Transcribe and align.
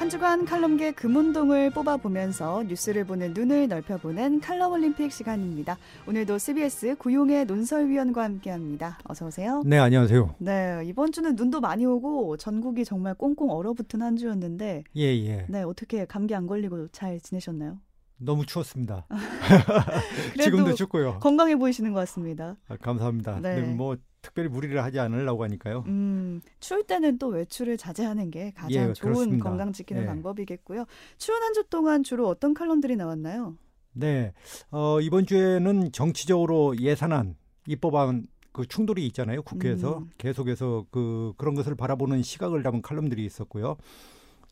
한 0.00 0.08
주간 0.08 0.46
칼럼계 0.46 0.92
금운동을 0.92 1.68
뽑아보면서 1.72 2.62
뉴스를 2.62 3.04
보는 3.04 3.34
눈을 3.34 3.68
넓혀보는 3.68 4.40
칼럼 4.40 4.72
올림픽 4.72 5.12
시간입니다. 5.12 5.76
오늘도 6.08 6.38
CBS 6.38 6.96
구용의 6.96 7.44
논설위원과 7.44 8.24
함께합니다. 8.24 8.98
어서 9.04 9.26
오세요. 9.26 9.62
네, 9.66 9.76
안녕하세요. 9.76 10.36
네, 10.38 10.80
이번 10.86 11.12
주는 11.12 11.36
눈도 11.36 11.60
많이 11.60 11.84
오고 11.84 12.38
전국이 12.38 12.86
정말 12.86 13.12
꽁꽁 13.12 13.50
얼어붙은 13.50 14.00
한 14.00 14.16
주였는데, 14.16 14.84
예, 14.96 15.02
예. 15.02 15.44
네, 15.50 15.62
어떻게 15.64 16.06
감기 16.06 16.34
안 16.34 16.46
걸리고 16.46 16.88
잘 16.92 17.20
지내셨나요? 17.20 17.76
너무 18.20 18.44
추웠습니다. 18.46 19.06
지금도 20.42 20.74
춥고요. 20.74 21.18
건강해 21.20 21.56
보이시는 21.56 21.92
것 21.92 22.00
같습니다. 22.00 22.56
아, 22.68 22.76
감사합니다. 22.76 23.40
네. 23.40 23.60
뭐 23.62 23.96
특별히 24.22 24.48
무리를 24.50 24.82
하지 24.82 24.98
않으려고 25.00 25.42
하니까요. 25.44 25.84
음, 25.86 26.40
추울 26.60 26.84
때는 26.84 27.18
또 27.18 27.28
외출을 27.28 27.78
자제하는 27.78 28.30
게 28.30 28.52
가장 28.54 28.70
예, 28.90 28.92
좋은 28.92 29.12
그렇습니다. 29.14 29.44
건강 29.48 29.72
지키는 29.72 30.02
예. 30.02 30.06
방법이겠고요. 30.06 30.84
추운 31.16 31.42
한 31.42 31.54
주 31.54 31.64
동안 31.70 32.02
주로 32.04 32.28
어떤 32.28 32.52
칼럼들이 32.54 32.96
나왔나요? 32.96 33.56
네, 33.92 34.32
어, 34.70 35.00
이번 35.00 35.26
주에는 35.26 35.90
정치적으로 35.92 36.76
예산안 36.78 37.34
입법안 37.66 38.26
그 38.52 38.66
충돌이 38.66 39.04
있잖아요. 39.06 39.42
국회에서 39.42 39.98
음. 39.98 40.10
계속해서 40.18 40.86
그 40.90 41.32
그런 41.38 41.54
것을 41.54 41.74
바라보는 41.74 42.22
시각을 42.22 42.62
담은 42.62 42.82
칼럼들이 42.82 43.24
있었고요. 43.24 43.76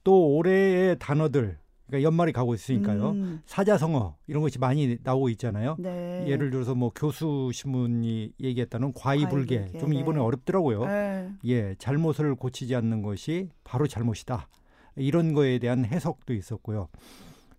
또 0.02 0.34
올해의 0.36 0.98
단어들, 0.98 1.58
그러니까 1.88 2.06
연말이 2.06 2.32
가고 2.32 2.54
있으니까요. 2.54 3.10
음, 3.10 3.42
사자성어 3.46 4.16
이런 4.26 4.42
것이 4.42 4.58
많이 4.58 4.98
나오고 5.02 5.30
있잖아요. 5.30 5.76
네. 5.78 6.24
예를 6.28 6.50
들어서 6.50 6.74
뭐 6.74 6.92
교수 6.94 7.50
신문이 7.52 8.34
얘기했다는 8.40 8.92
과이불개, 8.92 9.56
과이불개, 9.56 9.78
좀 9.78 9.94
이번에 9.94 10.18
네. 10.18 10.24
어렵더라고요. 10.24 10.86
네. 10.86 11.30
예, 11.46 11.74
잘못을 11.78 12.34
고치지 12.34 12.74
않는 12.76 13.02
것이 13.02 13.48
바로 13.64 13.86
잘못이다. 13.86 14.48
이런 14.96 15.32
거에 15.32 15.58
대한 15.58 15.84
해석도 15.84 16.34
있었고요. 16.34 16.88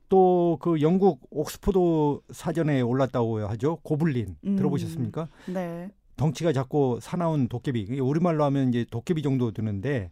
또 0.09 0.57
그 0.59 0.81
영국 0.81 1.21
옥스포드 1.31 2.21
사전에 2.32 2.82
올랐다고 2.82 3.39
하죠. 3.48 3.77
고블린 3.84 4.35
음. 4.45 4.55
들어보셨습니까? 4.55 5.27
네. 5.54 5.89
덩치가 6.17 6.51
작고 6.51 6.99
사나운 6.99 7.48
도깨비. 7.48 7.99
우리말로 7.99 8.43
하면 8.45 8.70
이제 8.70 8.85
도깨비 8.89 9.21
정도 9.21 9.51
드는데 9.51 10.11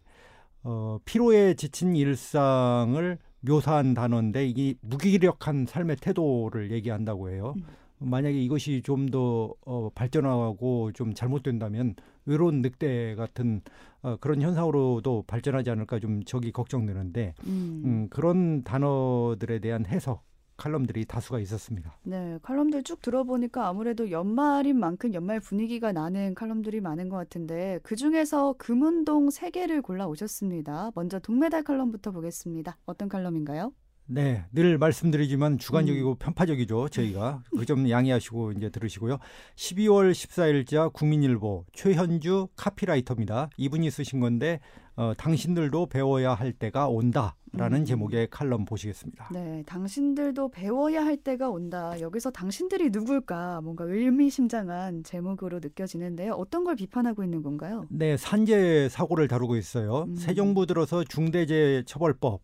어, 0.62 0.98
피로에 1.04 1.54
지친 1.54 1.94
일상을 1.94 3.18
묘사한 3.40 3.94
단어인데 3.94 4.46
이게 4.46 4.74
무기력한 4.80 5.66
삶의 5.66 5.96
태도를 5.96 6.70
얘기한다고 6.72 7.30
해요. 7.30 7.54
음. 7.56 7.64
만약에 8.00 8.38
이것이 8.40 8.82
좀 8.82 9.10
더 9.10 9.54
어, 9.64 9.90
발전하고 9.94 10.92
좀 10.92 11.14
잘못된다면 11.14 11.94
외로운 12.26 12.62
늑대 12.62 13.14
같은 13.14 13.62
어, 14.02 14.16
그런 14.20 14.42
현상으로도 14.42 15.24
발전하지 15.26 15.70
않을까 15.70 15.98
좀 15.98 16.22
저기 16.24 16.52
걱정되는데 16.52 17.34
음. 17.46 17.82
음, 17.84 18.08
그런 18.10 18.62
단어들에 18.62 19.58
대한 19.60 19.86
해석 19.86 20.24
칼럼들이 20.58 21.06
다수가 21.06 21.38
있었습니다. 21.40 21.96
네, 22.02 22.38
칼럼들 22.42 22.82
쭉 22.82 23.00
들어보니까 23.00 23.68
아무래도 23.68 24.10
연말인 24.10 24.78
만큼 24.78 25.14
연말 25.14 25.40
분위기가 25.40 25.92
나는 25.92 26.34
칼럼들이 26.34 26.80
많은 26.80 27.08
것 27.08 27.16
같은데 27.16 27.78
그 27.82 27.96
중에서 27.96 28.54
금운동 28.58 29.30
세 29.30 29.50
개를 29.50 29.80
골라 29.80 30.06
오셨습니다. 30.06 30.90
먼저 30.94 31.18
동메달 31.18 31.62
칼럼부터 31.62 32.10
보겠습니다. 32.10 32.76
어떤 32.84 33.08
칼럼인가요? 33.08 33.72
네, 34.10 34.44
늘 34.52 34.78
말씀드리지만 34.78 35.52
음. 35.52 35.58
주관적이고 35.58 36.14
편파적이죠. 36.16 36.88
저희가 36.88 37.42
그 37.56 37.64
점 37.68 37.88
양해하시고 37.90 38.52
이제 38.52 38.70
들으시고요. 38.70 39.18
12월 39.56 40.12
14일자 40.12 40.90
국민일보 40.92 41.66
최현주 41.74 42.48
카피라이터입니다. 42.56 43.50
이분이 43.58 43.90
쓰신 43.90 44.20
건데 44.20 44.60
어, 44.96 45.12
당신들도 45.16 45.86
배워야 45.86 46.32
할 46.32 46.52
때가 46.52 46.88
온다라는 46.88 47.80
음. 47.80 47.84
제목의 47.84 48.28
칼럼 48.30 48.64
보시겠습니다. 48.64 49.28
네, 49.32 49.62
당신들도 49.66 50.48
배워야 50.50 51.04
할 51.04 51.18
때가 51.18 51.50
온다. 51.50 51.94
여기서 52.00 52.30
당신들이 52.30 52.88
누굴까 52.90 53.60
뭔가 53.60 53.84
의미심장한 53.84 55.04
제목으로 55.04 55.60
느껴지는데요. 55.60 56.32
어떤 56.32 56.64
걸 56.64 56.74
비판하고 56.74 57.22
있는 57.22 57.42
건가요? 57.42 57.84
네, 57.90 58.16
산재 58.16 58.88
사고를 58.88 59.28
다루고 59.28 59.56
있어요. 59.56 60.04
음. 60.08 60.16
새 60.16 60.32
정부 60.34 60.64
들어서 60.66 61.04
중대재해처벌법 61.04 62.40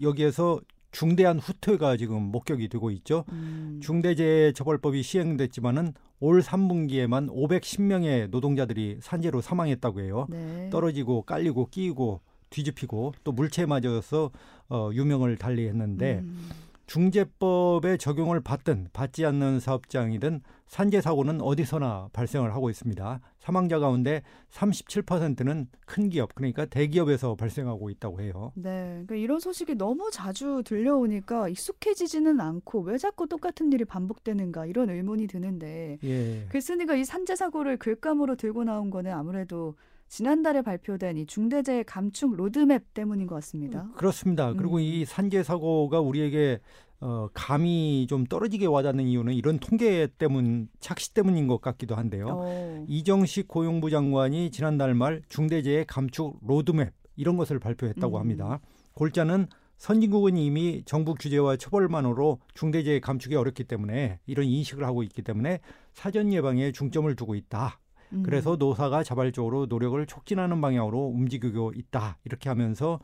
여기에서 0.00 0.60
중대한 0.90 1.38
후퇴가 1.38 1.96
지금 1.96 2.22
목격이 2.22 2.68
되고 2.68 2.90
있죠. 2.90 3.24
음, 3.30 3.80
중대재해처벌법이 3.82 5.02
시행됐지만은 5.02 5.92
올 6.20 6.40
3분기에만 6.40 7.30
510명의 7.30 8.30
노동자들이 8.30 8.98
산재로 9.00 9.40
사망했다고 9.40 10.00
해요. 10.00 10.26
네. 10.30 10.68
떨어지고 10.70 11.22
깔리고 11.22 11.68
끼고 11.70 12.20
뒤집히고 12.50 13.14
또 13.24 13.32
물체에 13.32 13.66
맞아서 13.66 14.30
어, 14.68 14.90
유명을 14.92 15.36
달리했는데 15.36 16.20
음, 16.20 16.48
중재법의 16.88 17.98
적용을 17.98 18.40
받든 18.40 18.88
받지 18.92 19.24
않는 19.26 19.60
사업장이든 19.60 20.40
산재 20.66 21.00
사고는 21.00 21.40
어디서나 21.40 22.08
발생을 22.12 22.54
하고 22.54 22.70
있습니다. 22.70 23.20
사망자 23.38 23.78
가운데 23.78 24.22
37%는 24.50 25.68
큰 25.86 26.08
기업 26.08 26.34
그러니까 26.34 26.64
대기업에서 26.64 27.36
발생하고 27.36 27.90
있다고 27.90 28.20
해요. 28.20 28.52
네, 28.54 28.90
그러니까 29.06 29.14
이런 29.16 29.38
소식이 29.38 29.76
너무 29.76 30.10
자주 30.10 30.62
들려오니까 30.64 31.48
익숙해지지는 31.50 32.40
않고 32.40 32.80
왜 32.80 32.96
자꾸 32.96 33.26
똑같은 33.26 33.70
일이 33.72 33.84
반복되는가 33.84 34.66
이런 34.66 34.88
의문이 34.90 35.26
드는데 35.26 35.98
예. 36.02 36.46
글쓴이가 36.48 36.96
이 36.96 37.04
산재 37.04 37.36
사고를 37.36 37.76
글감으로 37.76 38.36
들고 38.36 38.64
나온 38.64 38.90
거는 38.90 39.12
아무래도 39.12 39.74
지난달에 40.08 40.62
발표된 40.62 41.18
이 41.18 41.26
중대재해 41.26 41.82
감축 41.84 42.36
로드맵 42.36 42.94
때문인 42.94 43.26
것 43.26 43.36
같습니다. 43.36 43.88
그렇습니다. 43.94 44.52
그리고 44.54 44.76
음. 44.76 44.80
이 44.80 45.04
산재 45.04 45.42
사고가 45.42 46.00
우리에게 46.00 46.60
어, 47.00 47.28
감이 47.32 48.06
좀 48.08 48.24
떨어지게 48.24 48.66
와닿는 48.66 49.06
이유는 49.06 49.34
이런 49.34 49.58
통계 49.58 50.08
때문, 50.18 50.68
착시 50.80 51.14
때문인 51.14 51.46
것 51.46 51.60
같기도 51.60 51.94
한데요. 51.94 52.26
어, 52.28 52.84
이정식 52.88 53.46
고용부 53.46 53.90
장관이 53.90 54.50
지난달 54.50 54.94
말 54.94 55.22
중대재해 55.28 55.84
감축 55.86 56.40
로드맵 56.42 56.92
이런 57.16 57.36
것을 57.36 57.58
발표했다고 57.60 58.16
음. 58.16 58.20
합니다. 58.20 58.60
골자는 58.94 59.46
선진국은 59.76 60.36
이미 60.36 60.82
정부 60.84 61.14
규제와 61.14 61.56
처벌만으로 61.56 62.40
중대재해 62.54 62.98
감축이 62.98 63.36
어렵기 63.36 63.64
때문에 63.64 64.18
이런 64.26 64.46
인식을 64.46 64.84
하고 64.84 65.04
있기 65.04 65.22
때문에 65.22 65.60
사전 65.92 66.32
예방에 66.32 66.72
중점을 66.72 67.14
두고 67.14 67.36
있다. 67.36 67.78
음. 68.12 68.22
그래서 68.24 68.56
노사가 68.56 69.02
자발적으로 69.02 69.66
노력을 69.66 70.04
촉진하는 70.06 70.60
방향으로 70.60 70.98
움직이고 71.06 71.72
있다. 71.74 72.18
이렇게 72.24 72.48
하면서 72.48 73.00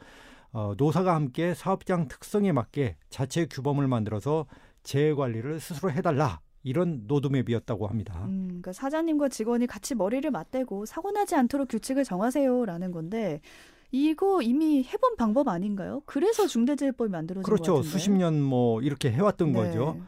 어, 0.53 0.75
노사가 0.76 1.15
함께 1.15 1.53
사업장 1.54 2.09
특성에 2.09 2.53
맞게 2.53 2.97
자체 3.10 3.47
규범을 3.47 3.88
만들어서 3.88 4.47
재해 4.82 5.15
관리를 5.15 5.60
스스로 5.60 5.91
해달라. 5.91 6.41
이런 6.66 7.03
노드맵이었다고 7.06 7.87
합니다. 7.88 8.22
음, 8.25 8.44
그러니까 8.47 8.72
사장님과 8.72 9.28
직원이 9.28 9.66
같이 9.66 9.94
머리를 9.94 10.31
맞대고 10.31 10.87
사고 10.87 11.10
나지 11.10 11.34
않도록 11.34 11.69
규칙을 11.69 12.04
정하세요라는 12.04 12.91
건데 12.91 13.42
이거 13.91 14.41
이미 14.41 14.82
해본 14.82 15.16
방법 15.19 15.48
아닌가요? 15.48 16.00
그래서 16.06 16.47
중대재해법이 16.47 17.10
만들어진 17.10 17.42
것 17.42 17.50
그렇죠. 17.50 17.82
수십 17.82 18.10
년 18.12 18.42
뭐 18.42 18.81
이렇게 18.81 19.12
해왔던 19.12 19.53
네. 19.53 19.59
거죠. 19.59 20.00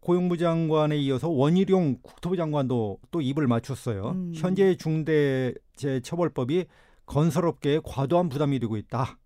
고용부 0.00 0.36
장관에 0.38 0.96
이어서 0.98 1.28
원희룡 1.28 1.98
국토부 2.02 2.36
장관도 2.36 2.98
또 3.10 3.20
입을 3.20 3.46
맞췄어요. 3.46 4.10
음. 4.10 4.32
현재 4.34 4.74
중대재해처벌법이 4.76 6.66
건설업계에 7.06 7.80
과도한 7.84 8.28
부담이 8.28 8.58
되고 8.58 8.76
있다. 8.76 9.18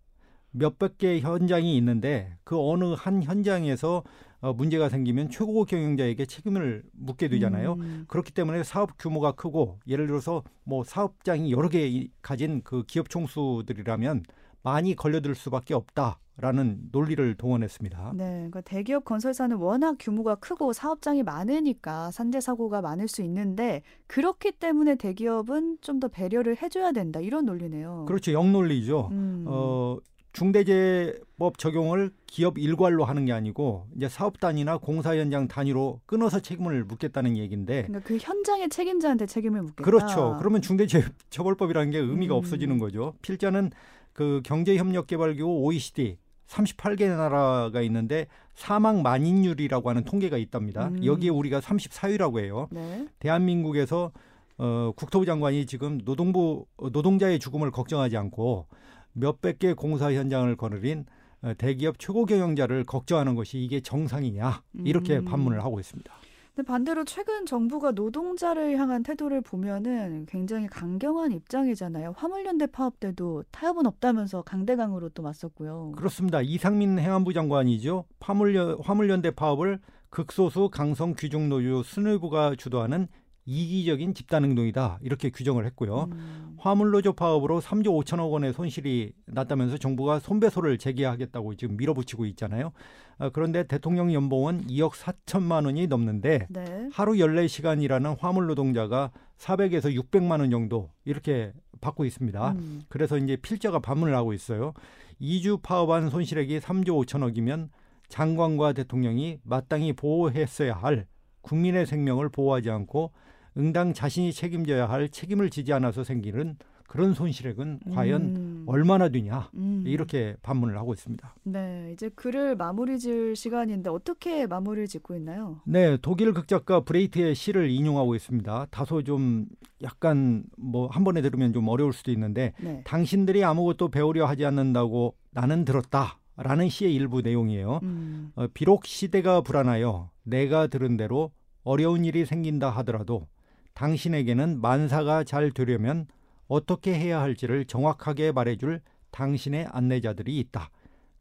몇백 0.53 0.99
개 0.99 1.19
현장이 1.21 1.77
있는데 1.79 2.37
그 2.45 2.57
어느 2.59 2.95
한 2.97 3.23
현장에서 3.23 4.03
어, 4.41 4.53
문제가 4.53 4.89
생기면 4.89 5.31
최고 5.31 5.65
경영자에게 5.65 6.27
책임을 6.27 6.83
묻게 6.93 7.29
되잖아요. 7.29 7.75
음, 7.75 8.05
그렇기 8.09 8.33
때문에 8.33 8.65
사업 8.65 8.99
규모가 8.99 9.33
크고 9.33 9.79
예를 9.87 10.09
들어서 10.09 10.43
뭐 10.65 10.83
사업장이 10.85 11.53
여러 11.53 11.69
개 11.69 11.87
이- 11.87 12.11
가진 12.23 12.61
그 12.65 12.83
기업 12.87 13.09
총수들이라면 13.09 14.25
많이 14.65 14.97
걸려들 14.97 15.35
수밖에 15.37 15.75
없다 15.75 16.19
라는 16.39 16.79
논리를 16.93 17.35
동원했습니다. 17.35 18.13
네, 18.17 18.25
그러니까 18.35 18.63
대기업 18.63 19.05
건설사는 19.05 19.55
워낙 19.59 19.97
규모가 20.01 20.37
크고 20.37 20.73
사업장이 20.73 21.23
많으니까 21.23 22.11
산재 22.11 22.41
사고가 22.41 22.81
많을 22.81 23.07
수 23.07 23.23
있는데 23.23 23.83
그렇기 24.07 24.53
때문에 24.53 24.97
대기업은 24.97 25.79
좀 25.81 26.01
더 26.01 26.09
배려를 26.09 26.61
해줘야 26.61 26.91
된다 26.91 27.21
이런 27.21 27.45
논리네요. 27.45 28.07
그렇죠. 28.09 28.33
역논리죠. 28.33 29.09
음, 29.13 29.45
어, 29.47 29.99
중대재해법 30.33 31.59
적용을 31.59 32.11
기업 32.27 32.59
일괄로 32.59 33.05
하는 33.05 33.25
게 33.25 33.33
아니고 33.33 33.87
이제 33.97 34.09
사업 34.09 34.41
단위나 34.41 34.79
공사 34.79 35.17
현장 35.17 35.47
단위로 35.49 36.01
끊어서 36.07 36.41
책임을 36.41 36.85
묻겠다는 36.85 37.37
얘기인데 37.37 37.85
그러니까 37.87 38.09
그 38.09 38.17
현장의 38.21 38.69
책임자한테 38.71 39.27
책임을 39.27 39.63
묻겠다. 39.63 39.85
그렇죠. 39.85 40.37
그러면 40.39 40.63
중대재해처벌법이라는 40.63 41.91
게 41.91 41.99
의미가 41.99 42.35
음. 42.35 42.39
없어지는 42.39 42.79
거죠. 42.79 43.15
필자는 43.23 43.71
그 44.13 44.41
경제협력개발기구 44.45 45.47
OECD 45.65 46.19
38개 46.53 47.09
나라가 47.09 47.81
있는데 47.83 48.27
사망 48.55 49.03
만인율이라고 49.03 49.89
하는 49.89 50.05
통계가 50.05 50.37
있답니다. 50.37 50.89
음. 50.89 51.05
여기에 51.05 51.31
우리가 51.31 51.61
34위라고 51.61 52.41
해요. 52.41 52.69
네. 52.71 53.07
대한민국에서 53.19 54.13
어, 54.59 54.93
국토부 54.95 55.25
장관이 55.25 55.67
지금 55.67 55.99
노동부 56.05 56.67
어, 56.77 56.91
노동자의 56.91 57.39
죽음을 57.39 57.71
걱정하지 57.71 58.17
않고 58.17 58.67
몇백 59.15 59.59
개 59.59 59.73
공사 59.73 60.13
현장을 60.13 60.55
거느린 60.57 61.07
어, 61.41 61.53
대기업 61.57 61.99
최고 61.99 62.27
경영자를 62.27 62.85
걱정하는 62.85 63.35
것이 63.35 63.59
이게 63.59 63.81
정상이냐 63.81 64.63
이렇게 64.85 65.19
음. 65.19 65.25
반문을 65.25 65.65
하고 65.65 65.81
있습니다. 65.81 66.13
근데 66.55 66.67
반대로 66.67 67.05
최근 67.05 67.47
정부가 67.47 67.93
노동자를 67.93 68.77
향한 68.77 69.03
태도를 69.03 69.41
보면은 69.41 70.27
굉장히 70.29 70.67
강경한 70.67 71.33
입장이잖아요. 71.33 72.13
화물연대 72.15 72.67
파업 72.67 73.01
때도 73.01 73.45
타협은 73.51 73.87
없다면서 73.87 74.43
강대강으로 74.43 75.09
또 75.11 75.23
맞섰고요. 75.23 75.93
그렇습니다. 75.97 76.43
이상민 76.43 76.99
행안부 76.99 77.33
장관이죠. 77.33 78.05
화물연, 78.21 78.81
화물연대 78.83 79.31
파업을 79.31 79.81
극소수 80.11 80.69
강성 80.71 81.15
귀족 81.19 81.41
노조 81.49 81.83
수뇌부가 81.83 82.57
주도하는 82.57 83.09
이기적인 83.45 84.15
집단 84.15 84.45
행동이다 84.45 84.99
이렇게 85.03 85.31
규정을 85.31 85.65
했고요. 85.67 86.09
음. 86.13 86.57
화물노조 86.59 87.15
파업으로 87.15 87.61
3조 87.61 88.05
5천억 88.05 88.31
원의 88.31 88.53
손실이 88.53 89.13
났다면서 89.27 89.79
정부가 89.79 90.21
손배소를 90.21 90.79
제기하겠다고 90.79 91.57
지금 91.57 91.77
밀어붙이고 91.77 92.27
있잖아요. 92.27 92.73
아, 93.19 93.31
그런데 93.31 93.65
대통령 93.65 94.13
연봉은 94.13 94.67
2억 94.67 94.93
4천만 94.93 95.65
원이 95.67 95.87
넘는데 95.87 96.47
네. 96.49 96.89
하루 96.93 97.13
14시간이라는 97.13 98.19
화물 98.19 98.47
노동자가 98.47 99.11
400에서 99.39 99.95
600만 99.95 100.41
원 100.41 100.51
정도 100.51 100.91
이렇게 101.05 101.53
받고 101.81 102.05
있습니다. 102.05 102.53
음. 102.53 102.83
그래서 102.89 103.19
이제 103.19 103.37
필자가 103.37 103.81
반문을 103.81 104.15
하고 104.15 104.33
있어요. 104.33 104.73
2주 105.21 105.63
파업한 105.63 106.11
손실액이 106.11 106.61
3조 106.61 107.07
5천억이면 107.07 107.69
장관과 108.09 108.73
대통령이 108.73 109.39
마땅히 109.43 109.93
보호했어야 109.93 110.75
할 110.75 111.07
국민의 111.43 111.87
생명을 111.87 112.29
보호하지 112.29 112.71
않고 112.71 113.13
응당 113.57 113.93
자신이 113.95 114.33
책임져야 114.33 114.89
할 114.89 115.09
책임을 115.09 115.51
지지 115.51 115.73
않아서 115.73 116.05
생기는 116.05 116.57
그런 116.89 117.15
손실액은 117.15 117.81
과연 117.95 118.23
음. 118.23 118.52
얼마나 118.67 119.09
되냐 119.09 119.51
음. 119.55 119.83
이렇게 119.87 120.37
반문을 120.43 120.77
하고 120.79 120.93
있습니다. 120.93 121.35
네, 121.45 121.91
이제 121.93 122.09
글을 122.11 122.55
마무리 122.57 122.99
지을 122.99 123.35
시간인데 123.35 123.91
어떻게 123.91 124.47
마무리를 124.47 124.87
짓고 124.87 125.15
있나요? 125.17 125.61
네, 125.65 125.97
독일 126.03 126.33
극작가 126.33 126.81
브레이트의 126.81 127.35
시를 127.35 127.71
인용하고 127.71 128.15
있습니다. 128.15 128.67
다소 128.71 129.03
좀 129.03 129.47
약간 129.83 130.45
뭐 130.57 130.89
한 130.93 131.05
번에 131.05 131.23
들으면 131.23 131.53
좀 131.53 131.69
어려울 131.69 131.93
수도 131.93 132.11
있는데 132.13 132.53
네. 132.61 132.83
당신들이 132.85 133.43
아무것도 133.45 133.89
배우려 133.89 134.27
하지 134.27 134.45
않는다고 134.45 135.15
나는 135.31 135.65
들었다. 135.65 136.19
라는 136.37 136.69
시의 136.69 136.95
일부 136.95 137.21
내용이에요. 137.21 137.81
음. 137.83 138.33
어, 138.37 138.47
비록 138.55 138.87
시대가 138.87 139.41
불안하여 139.43 140.11
내가 140.23 140.67
들은 140.67 140.97
대로 140.97 141.31
어려운 141.63 142.05
일이 142.05 142.25
생긴다 142.25 142.71
하더라도 142.71 143.27
당신에게는 143.75 144.61
만사가 144.61 145.25
잘 145.25 145.51
되려면 145.51 146.07
어떻게 146.53 146.95
해야 146.95 147.23
할지를 147.23 147.65
정확하게 147.65 148.33
말해줄 148.33 148.83
당신의 149.11 149.69
안내자들이 149.71 150.39
있다. 150.39 150.69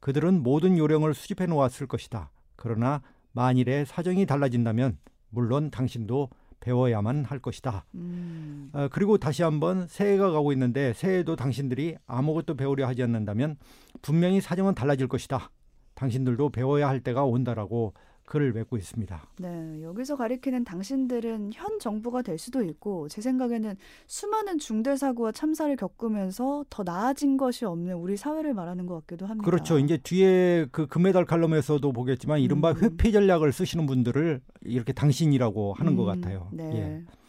그들은 0.01 0.43
모든 0.43 0.77
요령을 0.77 1.13
수집해 1.13 1.45
놓았을 1.45 1.87
것이다. 1.87 2.31
그러나 2.57 3.01
만일에 3.31 3.85
사정이 3.85 4.25
달라진다면 4.25 4.97
물론 5.29 5.71
당신도 5.71 6.29
배워야만 6.59 7.23
할 7.23 7.39
것이다. 7.39 7.85
음. 7.95 8.71
어, 8.73 8.89
그리고 8.91 9.17
다시 9.17 9.41
한번 9.41 9.87
새해가 9.87 10.31
가고 10.31 10.51
있는데 10.51 10.91
새해도 10.93 11.37
당신들이 11.37 11.95
아무것도 12.05 12.55
배우려 12.55 12.85
하지 12.85 13.01
않는다면 13.01 13.55
분명히 14.01 14.41
사정은 14.41 14.75
달라질 14.75 15.07
것이다. 15.07 15.49
당신들도 15.95 16.49
배워야 16.49 16.89
할 16.89 16.99
때가 16.99 17.23
온다라고 17.23 17.93
글을 18.31 18.53
맺고 18.53 18.77
있습니다. 18.77 19.21
네, 19.39 19.83
여기서 19.83 20.15
가리키는 20.15 20.63
당신들은 20.63 21.51
현 21.53 21.79
정부가 21.79 22.21
될 22.21 22.37
수도 22.37 22.63
있고 22.63 23.09
제 23.09 23.19
생각에는 23.19 23.75
수많은 24.07 24.57
중대 24.57 24.95
사고와 24.95 25.33
참사를 25.33 25.75
겪으면서 25.75 26.63
더 26.69 26.83
나아진 26.83 27.35
것이 27.35 27.65
없는 27.65 27.95
우리 27.95 28.15
사회를 28.15 28.53
말하는 28.53 28.85
것 28.85 29.01
같기도 29.01 29.25
합니다. 29.25 29.43
그렇죠. 29.43 29.77
이제 29.79 29.97
뒤에 29.97 30.65
그 30.71 30.87
금메달 30.87 31.25
칼럼에서도 31.25 31.91
보겠지만 31.91 32.39
이른바 32.39 32.71
음. 32.71 32.77
회피 32.81 33.11
전략을 33.11 33.51
쓰시는 33.51 33.85
분들을 33.85 34.39
이렇게 34.61 34.93
당신이라고 34.93 35.73
하는 35.73 35.97
것 35.97 36.03
음, 36.03 36.21
같아요. 36.21 36.47
네. 36.53 36.71
예. 36.73 37.20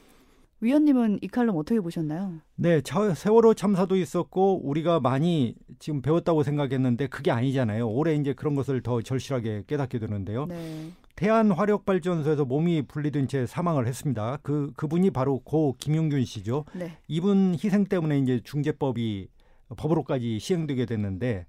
위원님은 0.63 1.19
이 1.23 1.29
칼럼 1.29 1.57
어떻게 1.57 1.81
보셨나요? 1.81 2.35
네, 2.55 2.81
차- 2.83 3.13
세월호 3.15 3.55
참사도 3.55 3.97
있었고 3.97 4.61
우리가 4.65 5.01
많이 5.01 5.57
지금 5.81 6.01
배웠다고 6.01 6.45
생각했는데 6.45 7.09
그게 7.09 7.33
아니잖아요. 7.33 7.89
올해 7.91 8.15
이제 8.15 8.33
그런 8.33 8.55
것을 8.55 8.81
더 8.81 9.03
절실하게 9.03 9.65
깨닫게 9.67 9.99
되는데요. 9.99 10.47
네. 10.47 10.91
태안 11.17 11.51
화력 11.51 11.85
발전소에서 11.85 12.45
몸이 12.45 12.83
분리된 12.83 13.27
채 13.27 13.45
사망을 13.45 13.89
했습니다. 13.89 14.39
그 14.43 14.73
그분이 14.77 15.11
바로 15.11 15.41
고 15.41 15.75
김용균 15.79 16.25
씨죠. 16.25 16.65
네. 16.75 16.97
이분 17.09 17.55
희생 17.63 17.85
때문에 17.85 18.19
이제 18.21 18.41
중재법이 18.45 19.29
법으로까지 19.77 20.39
시행되게 20.39 20.87
됐는데 20.87 21.47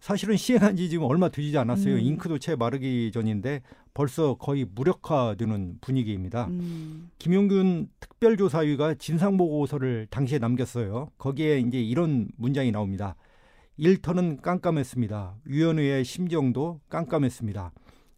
사실은 0.00 0.36
시행한 0.36 0.76
지 0.76 0.88
지금 0.88 1.04
얼마 1.04 1.28
되지 1.28 1.56
않았어요. 1.58 1.94
음. 1.94 2.00
잉크도 2.00 2.38
채 2.38 2.56
마르기 2.56 3.10
전인데 3.12 3.60
벌써 3.92 4.34
거의 4.34 4.64
무력화되는 4.64 5.78
분위기입니다. 5.82 6.46
음. 6.46 7.10
김용균 7.18 7.90
특별조사위가 8.00 8.94
진상보고서를 8.94 10.06
당시에 10.10 10.38
남겼어요. 10.38 11.10
거기에 11.18 11.60
이제 11.60 11.80
이런 11.80 12.28
문장이 12.36 12.72
나옵니다. 12.72 13.14
일터는 13.76 14.40
깜깜했습니다. 14.40 15.36
위원회의 15.44 16.04
심정도 16.04 16.80
깜깜했습니다. 16.88 17.72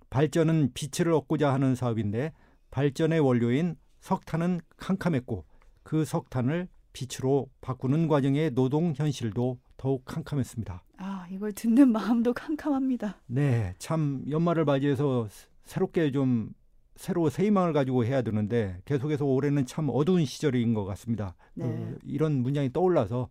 발전은 0.08 0.70
빛을 0.74 1.12
얻고자 1.12 1.52
하는 1.52 1.74
사업인데 1.74 2.32
발전의 2.70 3.20
원료인 3.20 3.76
석탄은 4.00 4.60
캄캄했고 4.76 5.44
그 5.82 6.04
석탄을 6.04 6.68
빛으로 6.92 7.48
바꾸는 7.60 8.06
과정의 8.06 8.50
노동 8.54 8.92
현실도 8.94 9.58
더욱 9.76 10.04
캄캄했습니다. 10.04 10.82
아, 10.98 11.26
이걸 11.30 11.52
듣는 11.52 11.90
마음도 11.90 12.32
캄캄합니다. 12.32 13.16
네, 13.26 13.74
참 13.78 14.24
연말을 14.30 14.64
맞이해서 14.64 15.28
새롭게 15.64 16.12
좀 16.12 16.52
새로 16.96 17.30
새 17.30 17.46
희망을 17.46 17.72
가지고 17.72 18.04
해야 18.04 18.22
되는데 18.22 18.78
계속해서 18.84 19.24
올해는 19.24 19.66
참 19.66 19.88
어두운 19.90 20.24
시절인 20.24 20.74
것 20.74 20.84
같습니다. 20.84 21.34
네. 21.54 21.64
어, 21.64 21.94
이런 22.04 22.42
문장이 22.42 22.72
떠올라서 22.72 23.28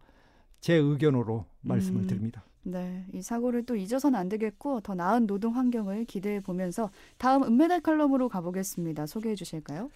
제 0.60 0.74
의견으로 0.76 1.46
말씀을 1.62 2.02
음. 2.02 2.08
드립니다. 2.08 2.44
네, 2.64 3.06
이 3.14 3.22
사고를 3.22 3.66
또 3.66 3.76
잊어서는 3.76 4.20
안 4.20 4.30
되겠고 4.30 4.82
더 4.82 4.94
나은 4.94 5.26
노동 5.26 5.56
환경을 5.56 6.06
기대해 6.06 6.40
보면서 6.40 6.92
다음 7.18 7.44
은메달 7.44 7.82
칼럼으로 7.82 8.30
가보겠습니다. 8.30 9.08
소개해 9.08 9.36
주실까요? 9.36 9.90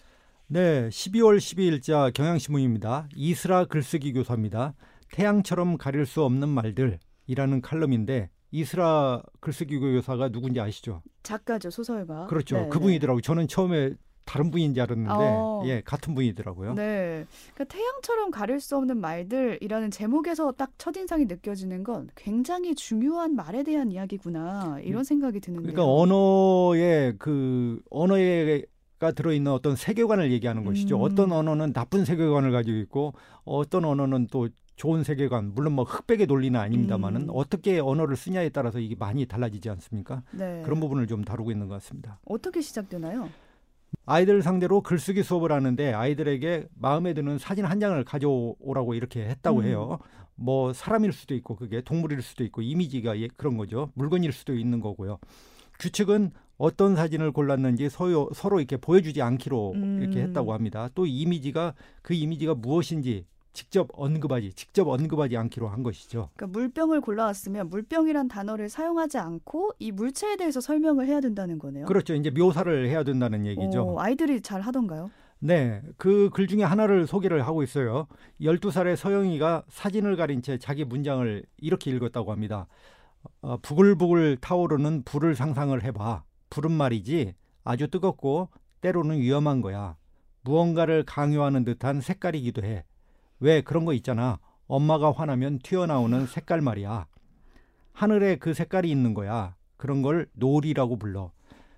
네, 0.47 0.89
12월 0.89 1.37
12일자 1.37 2.13
경향신문입니다. 2.13 3.09
이스라 3.15 3.65
글쓰기 3.65 4.13
교사입니다. 4.13 4.73
태양처럼 5.15 5.77
가릴 5.77 6.05
수 6.05 6.23
없는 6.23 6.49
말들이라는 6.49 7.61
칼럼인데 7.61 8.29
이스라 8.51 9.23
글쓰기 9.39 9.79
교사가 9.79 10.27
누군지 10.29 10.59
아시죠? 10.59 11.01
작가죠, 11.23 11.69
소설가. 11.69 12.27
그렇죠. 12.27 12.57
네, 12.57 12.69
그분이더라고 12.69 13.17
요. 13.17 13.21
저는 13.21 13.47
처음에 13.47 13.93
다른 14.25 14.51
분인지 14.51 14.81
알았는데 14.81 15.13
어. 15.13 15.63
예, 15.67 15.81
같은 15.85 16.15
분이더라고요. 16.15 16.73
네. 16.73 17.25
그러니까 17.53 17.75
태양처럼 17.75 18.31
가릴 18.31 18.59
수 18.59 18.75
없는 18.75 18.97
말들이라는 18.97 19.89
제목에서 19.91 20.51
딱 20.51 20.71
첫인상이 20.77 21.25
느껴지는 21.25 21.83
건 21.85 22.09
굉장히 22.15 22.75
중요한 22.75 23.35
말에 23.35 23.63
대한 23.63 23.91
이야기구나. 23.91 24.79
이런 24.83 25.05
생각이 25.05 25.39
드는데요. 25.39 25.71
그러니까 25.71 25.93
언어의 25.93 27.15
그 27.19 27.81
언어에가 27.89 29.11
들어있는 29.15 29.49
어떤 29.49 29.77
세계관을 29.77 30.31
얘기하는 30.33 30.65
것이죠. 30.65 30.97
음. 30.97 31.03
어떤 31.03 31.31
언어는 31.31 31.71
나쁜 31.71 32.03
세계관을 32.03 32.51
가지고 32.51 32.77
있고 32.79 33.13
어떤 33.45 33.85
언어는 33.85 34.27
또 34.29 34.49
좋은 34.75 35.03
세계관, 35.03 35.53
물론 35.53 35.73
뭐 35.73 35.85
흑백의 35.85 36.27
논리는 36.27 36.59
아닙니다만은 36.59 37.21
음. 37.23 37.29
어떻게 37.29 37.79
언어를 37.79 38.15
쓰냐에 38.15 38.49
따라서 38.49 38.79
이게 38.79 38.95
많이 38.95 39.25
달라지지 39.25 39.69
않습니까? 39.69 40.23
네. 40.31 40.61
그런 40.63 40.79
부분을 40.79 41.07
좀 41.07 41.23
다루고 41.23 41.51
있는 41.51 41.67
것 41.67 41.75
같습니다. 41.75 42.19
어떻게 42.25 42.61
시작되나요? 42.61 43.29
아이들 44.05 44.41
상대로 44.41 44.81
글쓰기 44.81 45.23
수업을 45.23 45.51
하는데 45.51 45.93
아이들에게 45.93 46.67
마음에 46.75 47.13
드는 47.13 47.37
사진 47.37 47.65
한 47.65 47.79
장을 47.79 48.03
가져오라고 48.03 48.93
이렇게 48.93 49.25
했다고 49.29 49.59
음. 49.59 49.63
해요. 49.65 49.99
뭐 50.35 50.73
사람일 50.73 51.13
수도 51.13 51.33
있고 51.35 51.55
그게 51.55 51.81
동물일 51.81 52.21
수도 52.21 52.43
있고 52.43 52.61
이미지가 52.61 53.19
예- 53.21 53.29
그런 53.37 53.55
거죠. 53.55 53.91
물건일 53.93 54.33
수도 54.33 54.53
있는 54.53 54.81
거고요. 54.81 55.17
규칙은 55.79 56.31
어떤 56.57 56.95
사진을 56.95 57.31
골랐는지 57.31 57.89
서로, 57.89 58.29
서로 58.33 58.59
이렇게 58.59 58.77
보여주지 58.77 59.21
않기로 59.21 59.73
음. 59.75 60.01
이렇게 60.01 60.21
했다고 60.21 60.53
합니다. 60.53 60.89
또 60.93 61.05
이미지가 61.05 61.73
그 62.01 62.13
이미지가 62.13 62.55
무엇인지 62.55 63.25
직접 63.55 63.87
언급하지 63.93 64.53
직접 64.53 64.87
언급하지 64.87 65.35
않기로 65.37 65.67
한 65.67 65.81
것이죠. 65.81 66.29
그러니까 66.35 66.59
물병을 66.59 67.01
골라왔으면 67.01 67.69
물병이란 67.69 68.27
단어를 68.27 68.69
사용하지 68.69 69.17
않고 69.17 69.71
이 69.79 69.91
물체에 69.91 70.35
대해서 70.35 70.61
설명을 70.61 71.07
해야 71.07 71.19
된다는 71.21 71.57
거네요. 71.57 71.85
그렇죠. 71.87 72.13
이제 72.13 72.29
묘사를 72.29 72.87
해야 72.87 73.03
된다는 73.03 73.45
얘기죠. 73.47 73.81
어, 73.81 73.99
아이들이 73.99 74.41
잘 74.41 74.61
하던가요? 74.61 75.09
네, 75.39 75.81
그 75.97 76.29
글 76.31 76.47
중에 76.47 76.63
하나를 76.63 77.07
소개를 77.07 77.45
하고 77.47 77.63
있어요. 77.63 78.07
12살의 78.41 78.95
서영이가 78.95 79.63
사진을 79.69 80.15
가린 80.15 80.41
채 80.41 80.57
자기 80.57 80.85
문장을 80.85 81.43
이렇게 81.57 81.91
읽었다고 81.91 82.31
합니다. 82.31 82.67
어, 83.41 83.57
부글부글 83.57 84.37
타오르는 84.41 85.03
불을 85.03 85.35
상상을 85.35 85.81
해봐. 85.83 86.23
불은 86.49 86.71
말이지 86.71 87.33
아주 87.63 87.87
뜨겁고 87.89 88.49
때로는 88.81 89.17
위험한 89.19 89.61
거야. 89.61 89.95
무언가를 90.41 91.03
강요하는 91.05 91.63
듯한 91.63 92.01
색깔이기도 92.01 92.63
해. 92.63 92.83
왜 93.39 93.61
그런 93.61 93.85
거 93.85 93.93
있잖아. 93.93 94.39
엄마가 94.67 95.11
화나면 95.11 95.59
튀어나오는 95.59 96.25
색깔 96.27 96.61
말이야. 96.61 97.05
하늘에 97.93 98.35
그 98.37 98.53
색깔이 98.53 98.89
있는 98.89 99.13
거야. 99.13 99.55
그런 99.77 100.01
걸 100.01 100.27
노리라고 100.33 100.97
불러. 100.97 101.31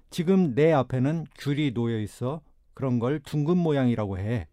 지금 0.10 0.56
내 0.56 0.72
앞에는 0.72 1.26
귤이 1.38 1.74
놓여 1.74 2.00
있어. 2.00 2.42
그런 2.74 3.00
걸 3.00 3.20
둥근 3.20 3.58
모양이라고 3.58 4.18
해. 4.20 4.48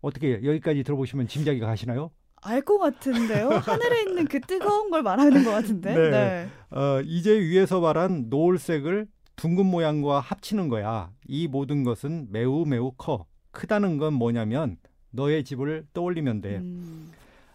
어떻게 0.00 0.40
여기까지 0.42 0.82
들어보시면 0.82 1.28
짐작이 1.28 1.60
가시나요? 1.60 2.10
알 2.42 2.62
것 2.62 2.78
같은데요. 2.78 3.50
하늘에 3.50 4.02
있는 4.02 4.24
그 4.26 4.40
뜨거운 4.40 4.90
걸 4.90 5.02
말하는 5.02 5.44
것 5.44 5.50
같은데. 5.50 5.94
네. 5.94 6.10
네. 6.10 6.48
어, 6.70 7.00
이제 7.04 7.38
위에서 7.38 7.80
말한 7.80 8.30
노을색을 8.30 9.06
둥근 9.36 9.66
모양과 9.66 10.20
합치는 10.20 10.68
거야. 10.68 11.10
이 11.26 11.48
모든 11.48 11.84
것은 11.84 12.28
매우 12.30 12.64
매우 12.64 12.92
커. 12.92 13.26
크다는 13.50 13.98
건 13.98 14.14
뭐냐면 14.14 14.76
너의 15.10 15.44
집을 15.44 15.86
떠올리면 15.92 16.40
돼. 16.40 16.56
음, 16.58 17.12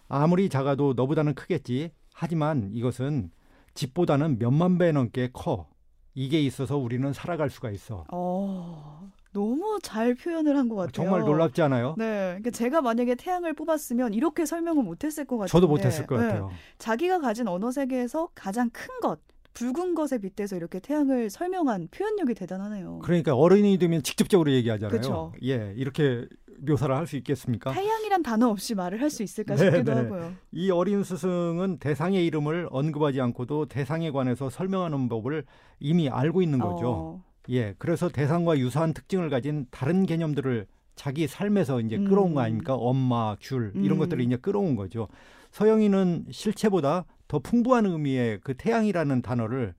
아무리 0.07 0.50
작아도 0.50 0.93
너보다는 0.93 1.33
크겠지. 1.35 1.91
하지만 2.13 2.69
이것은 2.74 3.31
집보다는 3.74 4.38
몇만 4.39 4.77
배 4.77 4.91
넘게 4.91 5.29
커. 5.33 5.67
이게 6.13 6.41
있어서 6.41 6.77
우리는 6.77 7.12
살아갈 7.12 7.50
수가 7.50 7.71
있어. 7.71 8.05
어, 8.09 9.12
너무 9.33 9.79
잘 9.83 10.15
표현을 10.15 10.55
한 10.55 10.69
것 10.69 10.75
같아요. 10.75 10.91
정말 10.93 11.21
놀랍지 11.21 11.62
않아요? 11.63 11.93
네, 11.97 12.05
그러니까 12.39 12.51
제가 12.51 12.81
만약에 12.81 13.15
태양을 13.15 13.53
뽑았으면 13.53 14.13
이렇게 14.13 14.45
설명을 14.45 14.81
못했을 14.83 15.25
것 15.25 15.35
같아요. 15.38 15.47
저도 15.50 15.67
못했을 15.67 16.05
것 16.07 16.15
같아요. 16.15 16.51
자기가 16.77 17.19
가진 17.19 17.50
언어 17.50 17.69
세계에서 17.69 18.29
가장 18.33 18.69
큰 18.71 18.88
것, 19.01 19.19
붉은 19.55 19.95
것에 19.95 20.19
빗대서 20.19 20.57
이렇게 20.57 20.79
태양을 20.79 21.29
설명한 21.29 21.88
표현력이 21.89 22.35
대단하네요. 22.35 23.00
그러니까 23.00 23.35
어른이 23.35 23.77
되면 23.79 24.03
직접적으로 24.03 24.51
얘기하잖아요. 24.51 24.91
그쵸. 25.00 25.31
예, 25.43 25.74
이렇게 25.77 26.27
묘사를 26.59 26.93
할 26.95 27.07
수 27.07 27.15
있겠습니까? 27.17 27.71
태양이란 27.74 28.21
단어 28.21 28.50
없이 28.50 28.75
말을 28.75 29.01
할 29.01 29.09
수 29.09 29.24
있을까 29.24 29.55
네, 29.55 29.65
싶기도 29.71 29.93
네. 29.93 30.01
하고요. 30.01 30.33
이 30.51 30.69
어린 30.71 31.03
스승은 31.03 31.79
대상의 31.79 32.25
이름을 32.27 32.67
언급하지 32.69 33.19
않고도 33.21 33.67
대상에 33.67 34.12
관해서 34.12 34.50
설명하는 34.50 35.07
법을 35.09 35.45
이미 35.79 36.09
알고 36.09 36.41
있는 36.41 36.59
거죠. 36.59 36.89
어, 36.89 37.24
예, 37.50 37.75
그래서 37.77 38.09
대상과 38.09 38.59
유사한 38.59 38.93
특징을 38.93 39.29
가진 39.29 39.67
다른 39.71 40.05
개념들을 40.05 40.67
자기 40.95 41.27
삶에서 41.27 41.81
이제 41.81 41.97
끌어온 41.97 42.33
거 42.33 42.41
음. 42.41 42.45
아닙니까? 42.45 42.75
엄마, 42.75 43.35
귤 43.41 43.71
이런 43.75 43.97
음. 43.97 44.00
것들을 44.00 44.21
이제 44.24 44.35
끌어온 44.38 44.75
거죠. 44.75 45.07
서영이는 45.51 46.25
실체보다 46.31 47.05
더 47.27 47.39
풍부한 47.39 47.86
의미의 47.86 48.39
그 48.44 48.55
태양이라는 48.55 49.22
단어를 49.22 49.74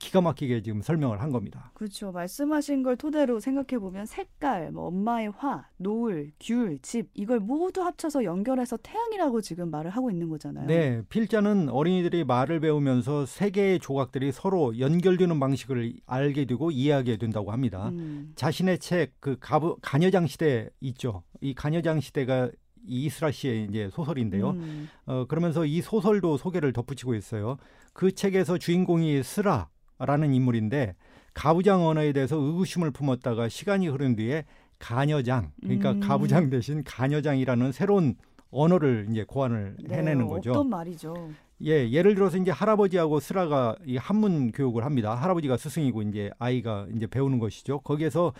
기가 0.00 0.20
막히게 0.22 0.62
지금 0.62 0.80
설명을 0.80 1.20
한 1.20 1.30
겁니다. 1.30 1.70
그렇죠. 1.74 2.10
말씀하신 2.10 2.82
걸 2.82 2.96
토대로 2.96 3.38
생각해 3.38 3.78
보면 3.78 4.06
색깔, 4.06 4.72
뭐 4.72 4.86
엄마의 4.86 5.30
화, 5.36 5.68
노을, 5.76 6.32
귤, 6.40 6.78
집 6.80 7.10
이걸 7.14 7.38
모두 7.38 7.82
합쳐서 7.82 8.24
연결해서 8.24 8.78
태양이라고 8.78 9.42
지금 9.42 9.70
말을 9.70 9.90
하고 9.90 10.10
있는 10.10 10.30
거잖아요. 10.30 10.66
네, 10.66 11.02
필자는 11.10 11.68
어린이들이 11.68 12.24
말을 12.24 12.60
배우면서 12.60 13.26
세 13.26 13.50
개의 13.50 13.78
조각들이 13.78 14.32
서로 14.32 14.78
연결되는 14.78 15.38
방식을 15.38 15.94
알게 16.06 16.46
되고 16.46 16.70
이해하게 16.70 17.18
된다고 17.18 17.52
합니다. 17.52 17.90
음, 17.90 18.32
자신의 18.36 18.78
책 18.78 19.12
그 19.20 19.38
가녀장 19.80 20.26
시대 20.26 20.70
있죠. 20.80 21.22
이 21.40 21.54
가녀장 21.54 22.00
시대가 22.00 22.50
이 22.86 23.06
이스라 23.06 23.30
씨의 23.30 23.66
이제 23.70 23.88
소설인데요. 23.92 24.50
음, 24.50 24.88
어, 25.06 25.24
그러면서 25.26 25.64
이 25.64 25.80
소설도 25.80 26.36
소개를 26.36 26.72
덧붙이고 26.72 27.14
있어요. 27.14 27.56
그 27.92 28.12
책에서 28.12 28.58
주인공이 28.58 29.22
스라라는 29.22 30.34
인물인데 30.34 30.94
가부장 31.32 31.86
언어에 31.86 32.12
대해서 32.12 32.36
의구심을 32.36 32.90
품었다가 32.92 33.48
시간이 33.48 33.88
흐른 33.88 34.16
뒤에 34.16 34.44
가녀장 34.78 35.52
그러니까 35.60 35.92
음. 35.92 36.00
가부장 36.00 36.50
대신 36.50 36.82
가녀장이라는 36.84 37.72
새로운 37.72 38.16
언어를 38.50 39.08
이제 39.10 39.24
고안을 39.26 39.76
네, 39.80 39.96
해내는 39.96 40.28
거죠. 40.28 40.52
어떤 40.52 40.68
말이죠? 40.68 41.30
예, 41.64 41.90
예를 41.90 42.14
들어서 42.14 42.36
이제 42.36 42.50
할아버지하고 42.50 43.20
스라가 43.20 43.76
이 43.86 43.96
한문 43.96 44.52
교육을 44.52 44.84
합니다. 44.84 45.14
할아버지가 45.14 45.56
스승이고 45.56 46.02
이제 46.02 46.30
아이가 46.38 46.86
이제 46.94 47.06
배우는 47.06 47.38
것이죠. 47.38 47.80
거기에서 47.80 48.32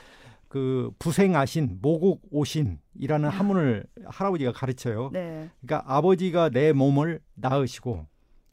그 0.55 0.93
부생아신, 1.01 1.81
모국 1.83 2.23
오신이라는 2.31 3.29
한문을 3.29 3.87
할아버지가 4.05 4.53
가르쳐요. 4.53 5.11
네. 5.13 5.51
그러니까 5.61 5.83
아버지가 5.93 6.51
내 6.51 6.73
몸을 6.73 7.19
낳으시고 7.35 8.07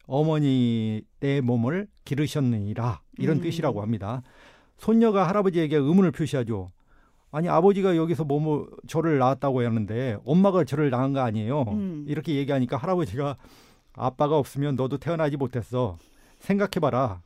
어머니 0.08 1.04
내 1.20 1.42
몸을 1.42 1.88
기르셨느니라 2.04 3.02
이런 3.20 3.38
음. 3.38 3.42
뜻이라고 3.44 3.84
합니다. 3.84 4.24
손녀가 4.80 5.28
할아버지에게 5.28 5.76
의문을 5.76 6.10
표시하죠. 6.12 6.72
아니 7.30 7.48
아버지가 7.48 7.96
여기서 7.96 8.24
몸을 8.24 8.66
저를 8.88 9.20
낳았다고 9.20 9.64
하는데 9.64 10.18
엄마가 10.26 10.64
저를 10.64 10.90
낳은 10.90 11.14
거 11.14 11.20
아니에요. 11.20 11.66
음. 11.68 12.06
이렇게 12.08 12.34
얘기하니까 12.34 12.78
할아버지가 12.78 13.38
아빠가 13.94 14.40
없으면 14.40 14.76
너도 14.76 14.98
태어나지 14.98 15.38
못했어. 15.38 16.00
생각해봐라. 16.40 17.22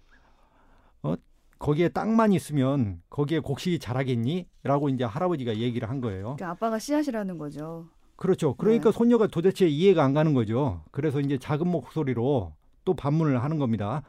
어? 1.65 1.67
거기에 1.67 1.89
땅만 1.89 2.31
있으면 2.33 3.01
거기에 3.09 3.39
곡식이 3.39 3.79
자라겠니? 3.79 4.47
라고 4.63 4.89
이제 4.89 5.03
할아버지가 5.03 5.57
얘기를 5.57 5.89
한 5.89 5.99
거예요. 5.99 6.35
그러니까 6.35 6.51
아빠가 6.51 6.77
씨앗이라는 6.77 7.37
거죠. 7.39 7.87
그렇죠. 8.15 8.53
그러니까 8.53 8.91
네. 8.91 8.97
손녀가 8.97 9.27
도대체 9.27 9.67
이해가 9.67 10.03
안 10.03 10.13
가는 10.13 10.33
거죠. 10.33 10.83
그래서 10.91 11.19
이제 11.19 11.37
작은 11.37 11.67
목소리로 11.67 12.53
또 12.85 12.93
반문을 12.93 13.43
하는 13.43 13.57
겁니다. 13.57 14.03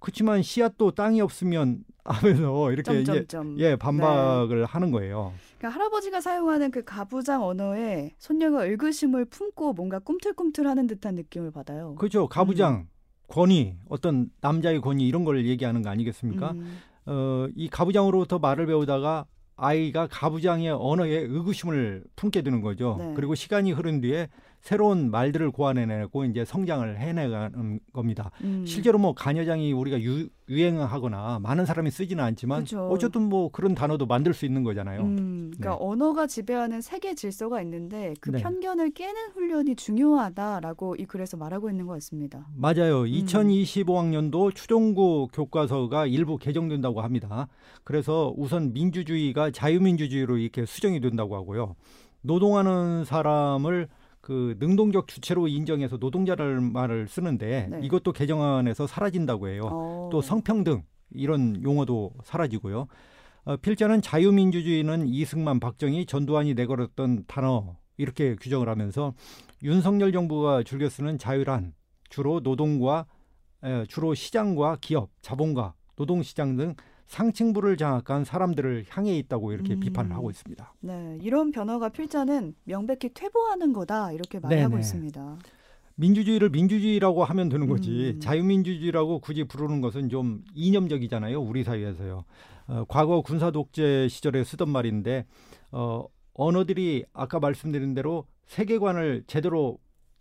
그렇지만 0.00 0.42
씨앗도 0.42 0.90
땅이 0.90 1.20
없으면 1.20 1.84
하면서 2.04 2.72
이렇게 2.72 3.00
이제 3.00 3.26
점점점. 3.26 3.58
예 3.60 3.76
반박을 3.76 4.64
하는 4.64 4.90
거예요. 4.90 5.32
그러니까 5.58 5.74
할아버지가 5.80 6.20
사용하는 6.20 6.70
그 6.70 6.84
가부장 6.84 7.44
언어에 7.44 8.14
손녀가 8.18 8.64
의구심을 8.64 9.24
품고 9.26 9.72
뭔가 9.72 9.98
꿈틀꿈틀하는 9.98 10.86
듯한 10.86 11.14
느낌을 11.14 11.50
받아요. 11.50 11.94
그렇죠. 11.96 12.28
가부장 12.28 12.86
권위, 13.28 13.74
어떤 13.88 14.30
남자의 14.40 14.80
권위 14.80 15.06
이런 15.06 15.24
걸 15.24 15.44
얘기하는 15.46 15.82
거 15.82 15.90
아니겠습니까? 15.90 16.52
음, 16.52 16.78
어, 17.06 17.46
이 17.54 17.68
가부장으로부터 17.68 18.38
말을 18.38 18.66
배우다가 18.66 19.26
아이가 19.56 20.06
가부장의 20.06 20.68
언어에 20.70 21.16
의구심을 21.16 22.04
품게 22.14 22.42
되는 22.42 22.60
거죠. 22.60 22.96
네. 22.98 23.12
그리고 23.16 23.34
시간이 23.34 23.72
흐른 23.72 24.00
뒤에 24.00 24.28
새로운 24.66 25.12
말들을 25.12 25.52
고안해내고 25.52 26.24
이제 26.24 26.44
성장을 26.44 26.98
해내가는 26.98 27.78
겁니다. 27.92 28.32
음. 28.42 28.66
실제로 28.66 28.98
뭐 28.98 29.14
가녀장이 29.14 29.72
우리가 29.72 30.02
유, 30.02 30.28
유행하거나 30.48 31.38
많은 31.40 31.64
사람이 31.64 31.92
쓰지는 31.92 32.24
않지만 32.24 32.62
그죠. 32.64 32.88
어쨌든 32.88 33.22
뭐 33.22 33.48
그런 33.52 33.76
단어도 33.76 34.06
만들 34.06 34.34
수 34.34 34.44
있는 34.44 34.64
거잖아요. 34.64 35.02
음, 35.02 35.52
그러니까 35.56 35.70
네. 35.70 35.76
언어가 35.78 36.26
지배하는 36.26 36.80
세계 36.80 37.14
질서가 37.14 37.62
있는데 37.62 38.14
그 38.20 38.32
네. 38.32 38.42
편견을 38.42 38.90
깨는 38.90 39.30
훈련이 39.34 39.76
중요하다라고 39.76 40.96
이 40.96 41.04
글에서 41.04 41.36
말하고 41.36 41.70
있는 41.70 41.86
것 41.86 41.92
같습니다. 41.92 42.48
맞아요. 42.56 43.02
음. 43.02 43.06
2025학년도 43.06 44.52
추종구 44.52 45.28
교과서가 45.32 46.06
일부 46.06 46.38
개정된다고 46.38 47.02
합니다. 47.02 47.46
그래서 47.84 48.34
우선 48.36 48.72
민주주의가 48.72 49.52
자유민주주의로 49.52 50.38
이렇게 50.38 50.66
수정이 50.66 51.00
된다고 51.00 51.36
하고요. 51.36 51.76
노동하는 52.22 53.04
사람을 53.04 53.86
그 54.26 54.56
능동적 54.58 55.06
주체로 55.06 55.46
인정해서 55.46 55.98
노동자라는 55.98 56.72
말을 56.72 57.06
쓰는데 57.06 57.68
네. 57.70 57.80
이것도 57.84 58.10
개정안에서 58.10 58.88
사라진다고 58.88 59.46
해요. 59.46 59.68
어. 59.70 60.08
또 60.10 60.20
성평등 60.20 60.82
이런 61.12 61.62
용어도 61.62 62.10
사라지고요. 62.24 62.88
어, 63.44 63.56
필자는 63.58 64.02
자유민주주의는 64.02 65.06
이승만, 65.06 65.60
박정희, 65.60 66.06
전두환이 66.06 66.54
내걸었던 66.54 67.26
단어 67.28 67.76
이렇게 67.98 68.34
규정을 68.34 68.68
하면서 68.68 69.14
윤석열 69.62 70.10
정부가 70.10 70.64
즐겨 70.64 70.88
쓰는 70.88 71.18
자유란 71.18 71.72
주로 72.10 72.40
노동과 72.40 73.06
에, 73.62 73.84
주로 73.84 74.12
시장과 74.14 74.78
기업, 74.80 75.10
자본가, 75.20 75.74
노동시장 75.94 76.56
등 76.56 76.74
상층부를 77.06 77.76
장악한 77.76 78.24
사람들을 78.24 78.86
향해 78.88 79.16
있다고 79.18 79.52
이렇게 79.52 79.74
음. 79.74 79.80
비판을 79.80 80.12
하고 80.12 80.30
있습니다. 80.30 80.74
네, 80.80 81.18
이런 81.22 81.50
변화가 81.50 81.90
필자는 81.90 82.54
명백히 82.64 83.10
퇴보하는 83.14 83.72
거다 83.72 84.12
이렇게 84.12 84.38
말하고 84.40 84.70
네네. 84.70 84.80
있습니다. 84.80 85.38
민주주의를 85.96 86.50
민주주의라고 86.50 87.24
하면 87.24 87.48
되는 87.48 87.66
거지 87.66 88.12
음. 88.16 88.20
자유민주주의라고 88.20 89.20
굳이 89.20 89.44
부르는 89.44 89.80
것은 89.80 90.10
좀 90.10 90.44
이념적이잖아요 90.54 91.40
우리 91.40 91.64
사회에서요 91.64 92.24
어, 92.68 92.84
과거 92.86 93.22
군사 93.22 93.50
독재 93.50 94.08
시절에 94.08 94.44
쓰던 94.44 94.68
말인데 94.68 95.24
어, 95.72 96.04
언어들이 96.34 97.06
아까 97.14 97.40
말씀드린 97.40 97.94
대로 97.94 98.26
세계관을 98.44 99.24
제대로 99.26 99.78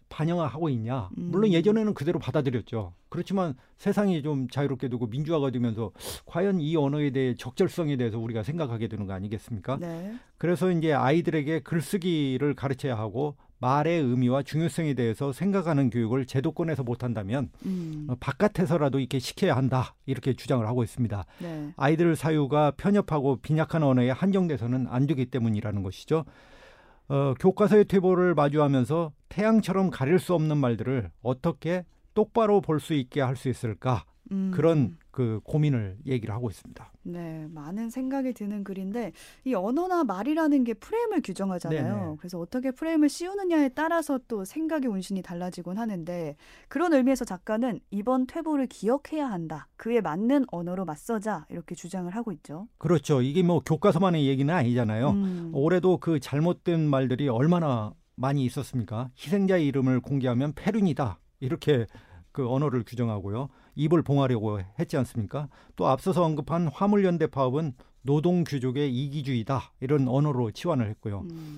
반영하고 0.10 0.70
있냐 0.70 1.10
음. 1.18 1.30
물론 1.32 1.52
예전에는 1.52 1.94
그대로 1.94 2.20
받아들였죠 2.20 2.94
그렇지만 3.10 3.56
세상이 3.78 4.22
좀 4.24 4.48
자유롭게 4.50 4.90
되고 4.90 5.08
민주화가 5.08 5.52
되면서 5.52 5.92
과연 6.26 6.60
이 6.60 6.76
언어에 6.76 7.12
대해 7.12 7.36
적절성에 7.36 7.98
대해서 7.98 8.20
우리가 8.20 8.44
생각하게 8.44 8.88
되는 8.88 9.06
거 9.06 9.14
아니겠습니까 9.14 9.78
네. 9.78 10.16
그래서 10.38 10.72
이제 10.72 10.94
아이들에게 10.94 11.62
글쓰기를 11.62 12.56
가르쳐야 12.56 12.98
하고 12.98 13.36
말의 13.60 14.02
의미와 14.02 14.44
중요성에 14.44 14.94
대해서 14.94 15.32
생각하는 15.32 15.90
교육을 15.90 16.26
제도권에서 16.26 16.84
못한다면 16.84 17.50
음, 17.66 18.06
어, 18.10 18.16
바깥에서라도 18.20 19.00
이렇게 19.00 19.20
시켜야 19.20 19.56
한다 19.56 19.96
이렇게 20.06 20.34
주장을 20.34 20.66
하고 20.68 20.84
있습니다. 20.84 21.26
네. 21.40 21.70
아이들 21.78 22.16
사유가 22.16 22.72
편협하고 22.72 23.38
빈약한 23.38 23.84
언어에 23.84 24.12
한정돼서는 24.12 24.88
안 24.90 25.08
되기 25.08 25.26
때문이라는 25.28 25.84
것이죠. 25.84 26.26
어, 27.08 27.34
교과서의 27.40 27.86
퇴보를 27.86 28.34
마주하면서 28.34 29.12
태양처럼 29.30 29.90
가릴 29.90 30.20
수 30.20 30.34
없는 30.34 30.58
말들을 30.58 31.12
어떻게 31.22 31.86
똑바로 32.16 32.62
볼 32.62 32.80
수 32.80 32.94
있게 32.96 33.22
할 33.22 33.36
수 33.36 33.50
있을까 33.50 34.06
음. 34.32 34.50
그런 34.56 34.98
그 35.12 35.40
고민을 35.44 35.98
얘기를 36.08 36.34
하고 36.34 36.50
있습니다. 36.50 36.92
네, 37.04 37.46
많은 37.52 37.92
생각이 37.92 38.34
드는 38.34 38.64
글인데 38.64 39.12
이 39.44 39.54
언어나 39.54 40.04
말이라는 40.04 40.64
게 40.64 40.74
프레임을 40.74 41.22
규정하잖아요. 41.24 41.96
네네. 41.96 42.16
그래서 42.18 42.40
어떻게 42.40 42.72
프레임을 42.72 43.08
씌우느냐에 43.08 43.70
따라서 43.70 44.20
또 44.28 44.44
생각의 44.44 44.90
운신이 44.90 45.22
달라지곤 45.22 45.78
하는데 45.78 46.36
그런 46.70 46.94
의미에서 46.94 47.24
작가는 47.24 47.80
이번 47.92 48.26
퇴보를 48.26 48.66
기억해야 48.66 49.30
한다. 49.30 49.68
그에 49.78 50.02
맞는 50.02 50.46
언어로 50.52 50.86
맞서자 50.86 51.46
이렇게 51.50 51.76
주장을 51.76 52.10
하고 52.14 52.32
있죠. 52.32 52.68
그렇죠. 52.80 53.22
이게 53.22 53.44
뭐 53.44 53.62
교과서만의 53.64 54.26
얘기는 54.26 54.52
아니잖아요. 54.52 55.10
음. 55.12 55.52
올해도 55.54 55.98
그 56.00 56.20
잘못된 56.20 56.80
말들이 56.90 57.30
얼마나 57.30 57.94
많이 58.16 58.44
있었습니까? 58.46 59.12
희생자의 59.20 59.68
이름을 59.68 60.00
공개하면 60.02 60.54
패륜이다. 60.54 61.20
이렇게 61.40 61.86
그 62.32 62.50
언어를 62.50 62.84
규정하고요. 62.86 63.50
입을 63.76 64.02
봉하려고 64.02 64.60
했지 64.80 64.98
않습니까? 64.98 65.48
또 65.76 65.88
앞서서 65.88 66.24
언급한 66.24 66.68
화물연대 66.68 67.28
파업은 67.28 67.74
노동규족의 68.02 68.94
이기주의다. 68.94 69.74
이런 69.80 70.08
언어로 70.08 70.52
치환을 70.52 70.90
했고요. 70.90 71.22
음. 71.32 71.58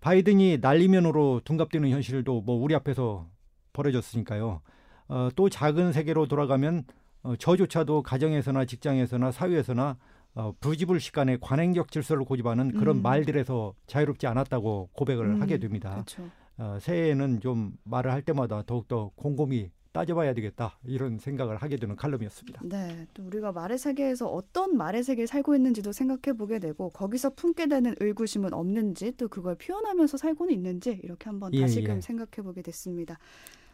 바이든이 0.00 0.58
난리면으로 0.60 1.42
둔갑되는 1.44 1.90
현실도 1.90 2.40
뭐 2.42 2.56
우리 2.56 2.74
앞에서 2.74 3.26
벌어졌으니까요. 3.72 4.62
어, 5.08 5.28
또 5.36 5.48
작은 5.48 5.92
세계로 5.92 6.26
돌아가면 6.26 6.84
어, 7.22 7.36
저조차도 7.36 8.02
가정에서나 8.02 8.64
직장에서나 8.64 9.30
사회에서나 9.30 9.96
어, 10.34 10.54
부지불식 10.60 11.12
간의 11.12 11.38
관행적 11.40 11.90
질서를 11.90 12.24
고집하는 12.24 12.72
그런 12.72 12.98
음. 12.98 13.02
말들에서 13.02 13.74
자유롭지 13.86 14.26
않았다고 14.26 14.90
고백을 14.92 15.26
음, 15.26 15.42
하게 15.42 15.58
됩니다. 15.58 15.90
그렇죠. 15.90 16.30
어, 16.60 16.78
새해에는 16.78 17.40
좀 17.40 17.72
말을 17.84 18.12
할 18.12 18.20
때마다 18.20 18.62
더욱더 18.66 19.10
곰곰이 19.16 19.70
따져봐야 19.92 20.34
되겠다 20.34 20.78
이런 20.84 21.18
생각을 21.18 21.56
하게 21.56 21.76
되는 21.76 21.96
칼럼이었습니다. 21.96 22.60
네, 22.64 23.06
또 23.14 23.24
우리가 23.24 23.50
말의 23.50 23.78
세계에서 23.78 24.28
어떤 24.28 24.76
말의 24.76 25.02
세계에 25.02 25.26
살고 25.26 25.56
있는지도 25.56 25.92
생각해 25.92 26.36
보게 26.36 26.58
되고 26.58 26.90
거기서 26.90 27.30
품게 27.30 27.66
되는 27.66 27.96
의구심은 27.98 28.52
없는지 28.52 29.12
또 29.16 29.28
그걸 29.28 29.56
표현하면서 29.56 30.18
살고는 30.18 30.52
있는지 30.52 31.00
이렇게 31.02 31.24
한번 31.30 31.52
예, 31.54 31.62
다시금 31.62 31.96
예. 31.96 32.00
생각해 32.02 32.44
보게 32.44 32.62
됐습니다. 32.62 33.18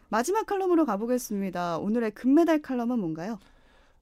마지막 0.08 0.46
칼럼으로 0.46 0.86
가보겠습니다. 0.86 1.78
오늘의 1.78 2.12
금메달 2.12 2.62
칼럼은 2.62 3.00
뭔가요? 3.00 3.38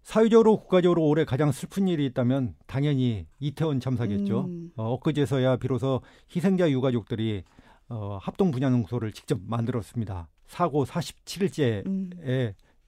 사회적으로 0.02 0.58
국가적으로 0.58 1.02
올해 1.06 1.24
가장 1.24 1.50
슬픈 1.50 1.88
일이 1.88 2.04
있다면 2.04 2.54
당연히 2.66 3.26
이태원 3.40 3.80
참사겠죠. 3.80 4.42
음, 4.42 4.70
어, 4.76 4.92
엊그제서야 4.92 5.56
비로소 5.56 6.02
희생자 6.36 6.70
유가족들이 6.70 7.42
어, 7.88 8.18
합동 8.20 8.50
분향소를 8.50 9.12
직접 9.12 9.38
만들었습니다. 9.44 10.28
사고 10.46 10.84
47일째에 10.84 11.86
음, 11.86 12.10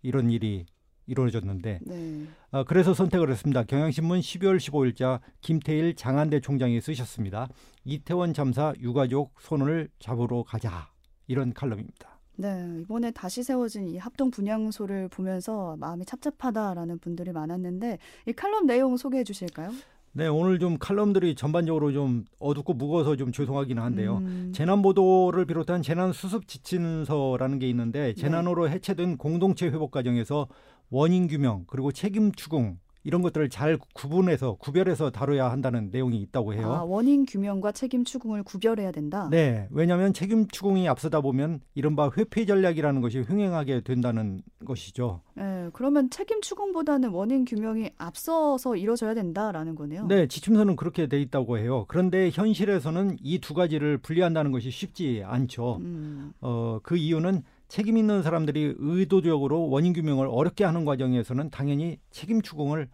이런 0.02 0.30
일이 0.30 0.66
이루어졌는데 1.06 1.80
네, 1.82 2.26
어, 2.50 2.64
그래서 2.64 2.92
선택을 2.92 3.30
했습니다. 3.30 3.62
경향신문 3.62 4.20
12월 4.20 4.56
15일자 4.58 5.20
김태일 5.40 5.94
장한대 5.94 6.40
총장이 6.40 6.80
쓰셨습니다. 6.80 7.48
이태원 7.84 8.34
참사 8.34 8.74
유가족 8.80 9.34
손을 9.40 9.88
잡으러 9.98 10.42
가자 10.42 10.88
이런 11.28 11.52
칼럼입니다. 11.52 12.16
네, 12.38 12.80
이번에 12.82 13.12
다시 13.12 13.42
세워진 13.42 13.88
이 13.88 13.96
합동 13.96 14.30
분향소를 14.30 15.08
보면서 15.08 15.76
마음이 15.78 16.04
찹찹하다라는 16.04 16.98
분들이 16.98 17.32
많았는데 17.32 17.98
이 18.26 18.32
칼럼 18.32 18.66
내용 18.66 18.96
소개해 18.96 19.24
주실까요? 19.24 19.70
네, 20.16 20.28
오늘 20.28 20.58
좀 20.58 20.78
칼럼들이 20.78 21.34
전반적으로 21.34 21.92
좀 21.92 22.24
어둡고 22.38 22.72
무거워서 22.72 23.16
좀 23.16 23.32
죄송하기는 23.32 23.82
한데요. 23.82 24.16
음, 24.22 24.50
재난 24.54 24.80
보도를 24.80 25.44
비롯한 25.44 25.82
재난 25.82 26.10
수습 26.10 26.48
지침서라는 26.48 27.58
게 27.58 27.68
있는데 27.68 28.14
재난으로 28.14 28.70
해체된 28.70 29.18
공동체 29.18 29.66
회복 29.66 29.90
과정에서 29.90 30.48
원인 30.88 31.26
규명 31.28 31.64
그리고 31.66 31.92
책임 31.92 32.32
추궁 32.32 32.78
이런 33.06 33.22
것들을 33.22 33.48
잘 33.50 33.78
구분해서 33.94 34.54
구별해서 34.54 35.10
다뤄야 35.10 35.48
한다는 35.48 35.90
내용이 35.92 36.20
있다고 36.22 36.54
해요. 36.54 36.72
아, 36.72 36.82
원인 36.82 37.24
규명과 37.24 37.70
책임 37.70 38.02
추궁을 38.02 38.42
구별해야 38.42 38.90
된다. 38.90 39.28
네, 39.30 39.68
왜냐하면 39.70 40.12
책임 40.12 40.48
추궁이 40.48 40.88
앞서다 40.88 41.20
보면 41.20 41.60
이른바 41.76 42.10
회피 42.18 42.46
전략이라는 42.46 43.00
것이 43.00 43.24
횡행하게 43.30 43.82
된다는 43.82 44.42
것이죠. 44.64 45.20
네, 45.34 45.68
그러면 45.72 46.10
책임 46.10 46.40
추궁보다는 46.40 47.10
원인 47.10 47.44
규명이 47.44 47.90
앞서서 47.96 48.74
이루어져야 48.74 49.14
된다라는 49.14 49.76
거네요. 49.76 50.06
네, 50.08 50.26
지침서는 50.26 50.74
그렇게 50.74 51.06
돼 51.06 51.20
있다고 51.20 51.58
해요. 51.58 51.84
그런데 51.86 52.30
현실에서는 52.32 53.18
이 53.22 53.38
두 53.38 53.54
가지를 53.54 53.98
분리한다는 53.98 54.50
것이 54.50 54.70
쉽지 54.70 55.22
않죠. 55.24 55.76
음, 55.76 56.32
어, 56.40 56.80
그 56.82 56.96
이유는 56.96 57.44
책임 57.68 57.96
있는 57.96 58.22
사람들이 58.22 58.74
의도적으로 58.78 59.68
원인 59.68 59.92
규명을 59.92 60.26
어렵게 60.28 60.64
하는 60.64 60.84
과정에서는 60.84 61.50
당연히 61.50 61.98
책임 62.10 62.40
추궁을 62.42 62.88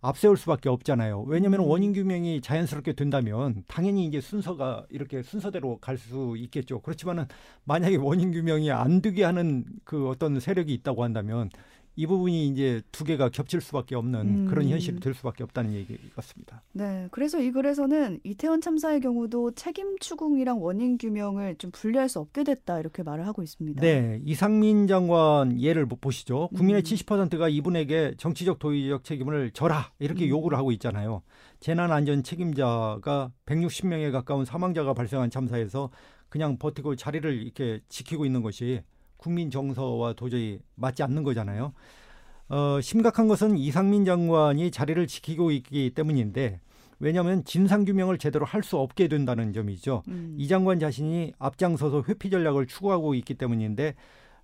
앞세울 0.00 0.36
수밖에 0.36 0.68
없잖아요. 0.68 1.22
왜냐하면 1.22 1.60
음. 1.60 1.66
원인 1.66 1.92
규명이 1.92 2.40
자연스럽게 2.40 2.92
된다면 2.92 3.64
당연히 3.66 4.04
이제 4.06 4.20
순서가 4.20 4.86
이렇게 4.90 5.22
순서대로 5.22 5.78
갈 5.78 5.96
수 5.96 6.34
있겠죠. 6.38 6.80
그렇지만은 6.80 7.24
만약에 7.64 7.96
원인 7.96 8.30
규명이 8.30 8.70
안 8.70 9.00
되게 9.00 9.24
하는 9.24 9.64
그 9.84 10.08
어떤 10.08 10.38
세력이 10.38 10.72
있다고 10.74 11.02
한다면 11.02 11.50
이 11.98 12.06
부분이 12.06 12.48
이제 12.48 12.82
두 12.92 13.04
개가 13.04 13.30
겹칠 13.30 13.60
수밖에 13.62 13.94
없는 13.94 14.20
음. 14.20 14.46
그런 14.46 14.68
현실이 14.68 15.00
될 15.00 15.14
수밖에 15.14 15.42
없다는 15.44 15.72
얘기 15.72 15.98
같습니다. 16.14 16.62
네, 16.72 17.08
그래서 17.10 17.40
이 17.40 17.50
글에서는 17.50 18.20
이태원 18.22 18.60
참사의 18.60 19.00
경우도 19.00 19.52
책임 19.52 19.98
추궁이랑 19.98 20.62
원인 20.62 20.98
규명을 20.98 21.56
좀 21.56 21.70
분리할 21.70 22.10
수 22.10 22.18
없게 22.20 22.44
됐다 22.44 22.78
이렇게 22.80 23.02
말을 23.02 23.26
하고 23.26 23.42
있습니다. 23.42 23.80
네, 23.80 24.20
이상민 24.24 24.86
장관 24.86 25.58
예를 25.60 25.86
보- 25.86 25.96
보시죠. 25.96 26.48
국민의 26.54 26.82
음. 26.82 26.84
70%가 26.84 27.48
이분에게 27.48 28.14
정치적 28.18 28.58
도의적 28.58 29.02
책임을 29.02 29.50
져라 29.52 29.90
이렇게 29.98 30.26
음. 30.26 30.28
요구를 30.28 30.58
하고 30.58 30.72
있잖아요. 30.72 31.22
재난 31.60 31.90
안전 31.92 32.22
책임자가 32.22 33.32
160명에 33.46 34.12
가까운 34.12 34.44
사망자가 34.44 34.92
발생한 34.92 35.30
참사에서 35.30 35.90
그냥 36.28 36.58
버티고 36.58 36.96
자리를 36.96 37.32
이렇게 37.42 37.80
지키고 37.88 38.26
있는 38.26 38.42
것이 38.42 38.82
국민 39.16 39.50
정서와 39.50 40.14
도저히 40.14 40.58
맞지 40.74 41.02
않는 41.02 41.22
거잖아요. 41.22 41.72
어, 42.48 42.80
심각한 42.80 43.26
것은 43.28 43.56
이상민 43.58 44.04
장관이 44.04 44.70
자리를 44.70 45.06
지키고 45.06 45.50
있기 45.50 45.90
때문인데 45.94 46.60
왜냐하면 46.98 47.44
진상 47.44 47.84
규명을 47.84 48.18
제대로 48.18 48.46
할 48.46 48.62
수 48.62 48.78
없게 48.78 49.08
된다는 49.08 49.52
점이죠. 49.52 50.02
음, 50.08 50.34
이 50.38 50.48
장관 50.48 50.78
자신이 50.78 51.32
앞장서서 51.38 52.04
회피 52.08 52.30
전략을 52.30 52.66
추구하고 52.66 53.14
있기 53.14 53.34
때문인데 53.34 53.94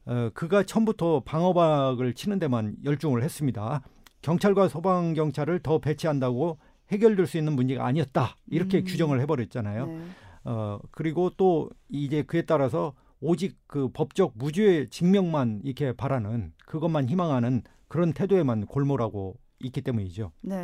어, 0.04 0.30
그가 0.35 0.64
처음부터 0.64 1.22
방어박을 1.24 2.12
치는 2.14 2.38
데만 2.38 2.76
열중을 2.85 3.22
했습니다. 3.22 3.82
경찰과 4.20 4.68
소방 4.68 5.14
경찰을 5.14 5.61
더 5.61 5.78
배치한다고 5.78 6.58
해결될 6.90 7.26
수 7.26 7.38
있는 7.38 7.54
문제가 7.54 7.87
아니었다 7.87 8.37
이렇게 8.48 8.78
음. 8.78 8.85
규정을 8.85 9.20
해버렸잖아요. 9.20 9.87
네. 9.87 10.00
어, 10.44 10.78
그리고 10.90 11.30
또 11.37 11.70
이제 11.88 12.22
그에 12.22 12.42
따라서 12.42 12.92
오직 13.22 13.56
그 13.68 13.88
법적 13.88 14.32
무죄 14.35 14.88
증명만 14.90 15.62
이렇게 15.64 15.92
바라는 15.92 16.52
그것만 16.66 17.08
희망하는 17.08 17.62
그런 17.87 18.12
태도에만 18.12 18.66
골몰하고 18.66 19.37
있기 19.61 19.80
때문이죠. 19.80 20.32
네. 20.40 20.56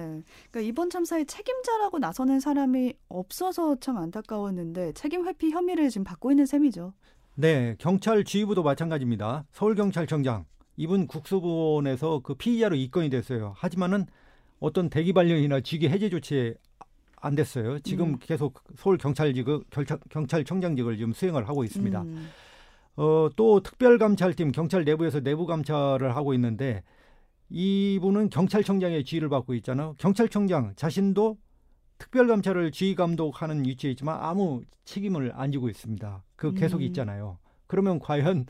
그러니까 0.50 0.60
이번 0.60 0.90
참사의 0.90 1.26
책임자라고 1.26 2.00
나서는 2.00 2.40
사람이 2.40 2.94
없어서 3.08 3.76
참 3.76 3.96
안타까웠는데 3.96 4.92
책임 4.92 5.26
회피 5.26 5.50
혐의를 5.50 5.88
지금 5.88 6.02
받고 6.02 6.32
있는 6.32 6.46
셈이죠. 6.46 6.92
네, 7.36 7.76
경찰 7.78 8.24
지휘부도 8.24 8.64
마찬가지입니다. 8.64 9.44
서울경찰청장 9.52 10.44
이분 10.76 11.06
국수본에서 11.06 12.20
그 12.24 12.34
피의자로 12.34 12.74
입건이 12.74 13.08
됐어요. 13.10 13.52
하지만은 13.56 14.06
어떤 14.58 14.90
대기 14.90 15.12
발령이나 15.12 15.60
직위 15.60 15.88
해제 15.88 16.08
조치 16.08 16.54
안 17.20 17.36
됐어요. 17.36 17.78
지금 17.80 18.14
음. 18.14 18.18
계속 18.20 18.62
서울 18.76 18.98
경찰직 18.98 19.46
경찰, 19.70 19.98
경찰청장직을 20.08 20.96
지금 20.96 21.12
수행을 21.12 21.48
하고 21.48 21.62
있습니다. 21.62 22.02
음, 22.02 22.28
어, 22.98 23.30
또 23.36 23.60
특별감찰팀 23.60 24.50
경찰 24.50 24.84
내부에서 24.84 25.20
내부 25.20 25.46
감찰을 25.46 26.16
하고 26.16 26.34
있는데 26.34 26.82
이분은 27.48 28.28
경찰청장의 28.28 29.04
지휘를 29.04 29.28
받고 29.28 29.54
있잖아요. 29.54 29.94
경찰청장 29.98 30.72
자신도 30.74 31.38
특별감찰을 31.98 32.72
지휘 32.72 32.96
감독하는 32.96 33.64
위치에 33.64 33.92
있지만 33.92 34.18
아무 34.20 34.62
책임을 34.84 35.32
안 35.34 35.52
지고 35.52 35.68
있습니다. 35.68 36.24
그 36.34 36.52
계속 36.54 36.78
음. 36.78 36.82
있잖아요. 36.82 37.38
그러면 37.68 38.00
과연 38.00 38.46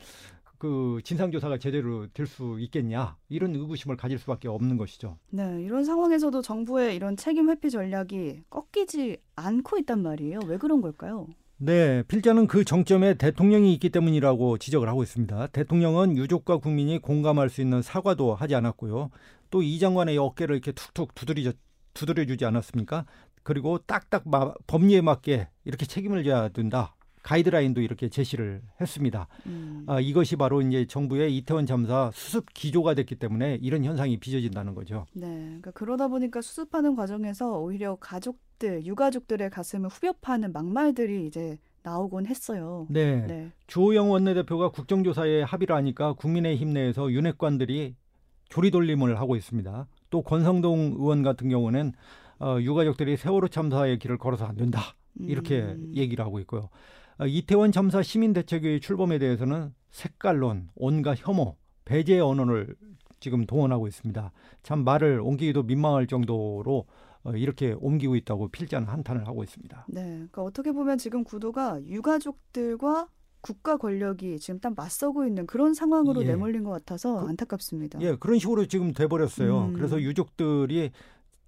그 0.57 0.99
진상조사가 1.03 1.59
제대로 1.59 2.07
될 2.07 2.25
수 2.25 2.57
있겠냐 2.59 3.17
이런 3.29 3.55
의구심을 3.55 3.97
가질 3.97 4.17
수밖에 4.17 4.47
없는 4.47 4.77
것이죠. 4.77 5.17
네. 5.29 5.61
이런 5.63 5.85
상황에서도 5.85 6.41
정부의 6.41 6.95
이런 6.95 7.15
책임 7.15 7.49
회피 7.51 7.69
전략이 7.69 8.41
꺾이지 8.49 9.17
않고 9.35 9.77
있단 9.79 10.01
말이에요. 10.01 10.39
왜 10.47 10.57
그런 10.57 10.81
걸까요? 10.81 11.27
네, 11.61 12.03
필자는 12.03 12.47
그 12.47 12.63
정점에 12.63 13.15
대통령이 13.15 13.73
있기 13.73 13.89
때문이라고 13.89 14.57
지적을 14.59 14.87
하고 14.87 15.03
있습니다. 15.03 15.47
대통령은 15.47 16.15
유족과 16.17 16.57
국민이 16.57 16.99
공감할 16.99 17.49
수 17.49 17.59
있는 17.61 17.81
사과도 17.81 18.33
하지 18.33 18.55
않았고요. 18.55 19.09
또 19.51 19.61
이 19.61 19.77
장관의 19.79 20.17
어깨를 20.17 20.55
이렇게 20.55 20.71
툭툭 20.71 21.13
두드려 21.15 21.51
두드려 21.93 22.25
주지 22.25 22.45
않았습니까? 22.45 23.05
그리고 23.43 23.79
딱딱 23.79 24.29
마- 24.29 24.53
법리에 24.67 25.01
맞게 25.01 25.49
이렇게 25.65 25.85
책임을 25.85 26.23
져야 26.23 26.47
된다. 26.49 26.95
가이드라인도 27.23 27.81
이렇게 27.81 28.09
제시를 28.09 28.61
했습니다. 28.79 29.27
음. 29.45 29.83
아, 29.87 29.99
이것이 29.99 30.35
바로 30.35 30.61
이제 30.61 30.85
정부의 30.85 31.35
이태원 31.37 31.65
참사 31.65 32.11
수습 32.13 32.53
기조가 32.53 32.93
됐기 32.93 33.15
때문에 33.15 33.59
이런 33.61 33.83
현상이 33.83 34.17
빚어진다는 34.17 34.73
거죠. 34.75 35.05
네, 35.13 35.27
그러니까 35.27 35.71
그러다 35.71 36.07
보니까 36.07 36.41
수습하는 36.41 36.95
과정에서 36.95 37.59
오히려 37.59 37.95
가족들, 37.95 38.85
유가족들의 38.85 39.49
가슴을 39.49 39.89
후벼 39.89 40.13
파는 40.21 40.53
막말들이 40.53 41.25
이제 41.25 41.57
나오곤 41.83 42.25
했어요. 42.25 42.87
네. 42.89 43.25
네, 43.25 43.51
주호영 43.67 44.11
원내대표가 44.11 44.69
국정조사에 44.69 45.43
합의를 45.43 45.75
하니까 45.75 46.13
국민의힘 46.13 46.73
내에서 46.73 47.11
윤핵관들이 47.11 47.95
조리돌림을 48.49 49.19
하고 49.19 49.35
있습니다. 49.35 49.87
또 50.09 50.21
권성동 50.23 50.95
의원 50.97 51.23
같은 51.23 51.49
경우는 51.49 51.93
어, 52.39 52.57
유가족들이 52.59 53.17
세월호 53.17 53.49
참사의 53.49 53.99
길을 53.99 54.17
걸어서 54.17 54.45
안 54.45 54.55
된다. 54.55 54.79
이렇게 55.19 55.61
음. 55.61 55.91
얘기를 55.95 56.23
하고 56.23 56.39
있고요. 56.39 56.69
어, 57.19 57.25
이태원 57.27 57.71
참사 57.71 58.01
시민대책의 58.01 58.79
출범에 58.79 59.19
대해서는 59.19 59.73
색깔론, 59.91 60.69
온갖 60.75 61.17
혐오, 61.19 61.55
배제 61.83 62.19
언어를 62.19 62.75
지금 63.19 63.45
동원하고 63.45 63.87
있습니다. 63.87 64.31
참 64.63 64.83
말을 64.85 65.19
옮기기도 65.19 65.63
민망할 65.63 66.07
정도로 66.07 66.85
어, 67.23 67.31
이렇게 67.31 67.75
옮기고 67.77 68.15
있다고 68.15 68.47
필자는 68.47 68.87
한탄을 68.87 69.27
하고 69.27 69.43
있습니다. 69.43 69.85
네, 69.89 70.01
그러니까 70.03 70.43
어떻게 70.43 70.71
보면 70.71 70.97
지금 70.97 71.25
구도가 71.25 71.83
유가족들과 71.83 73.09
국가 73.41 73.75
권력이 73.77 74.39
지금 74.39 74.59
딱 74.61 74.73
맞서고 74.75 75.25
있는 75.25 75.45
그런 75.45 75.73
상황으로 75.73 76.21
예. 76.23 76.27
내몰린 76.27 76.63
것 76.63 76.71
같아서 76.71 77.21
그- 77.21 77.27
안타깝습니다. 77.29 77.99
예, 78.01 78.15
그런 78.15 78.39
식으로 78.39 78.65
지금 78.67 78.93
돼버렸어요. 78.93 79.65
음. 79.65 79.73
그래서 79.73 80.01
유족들이 80.01 80.91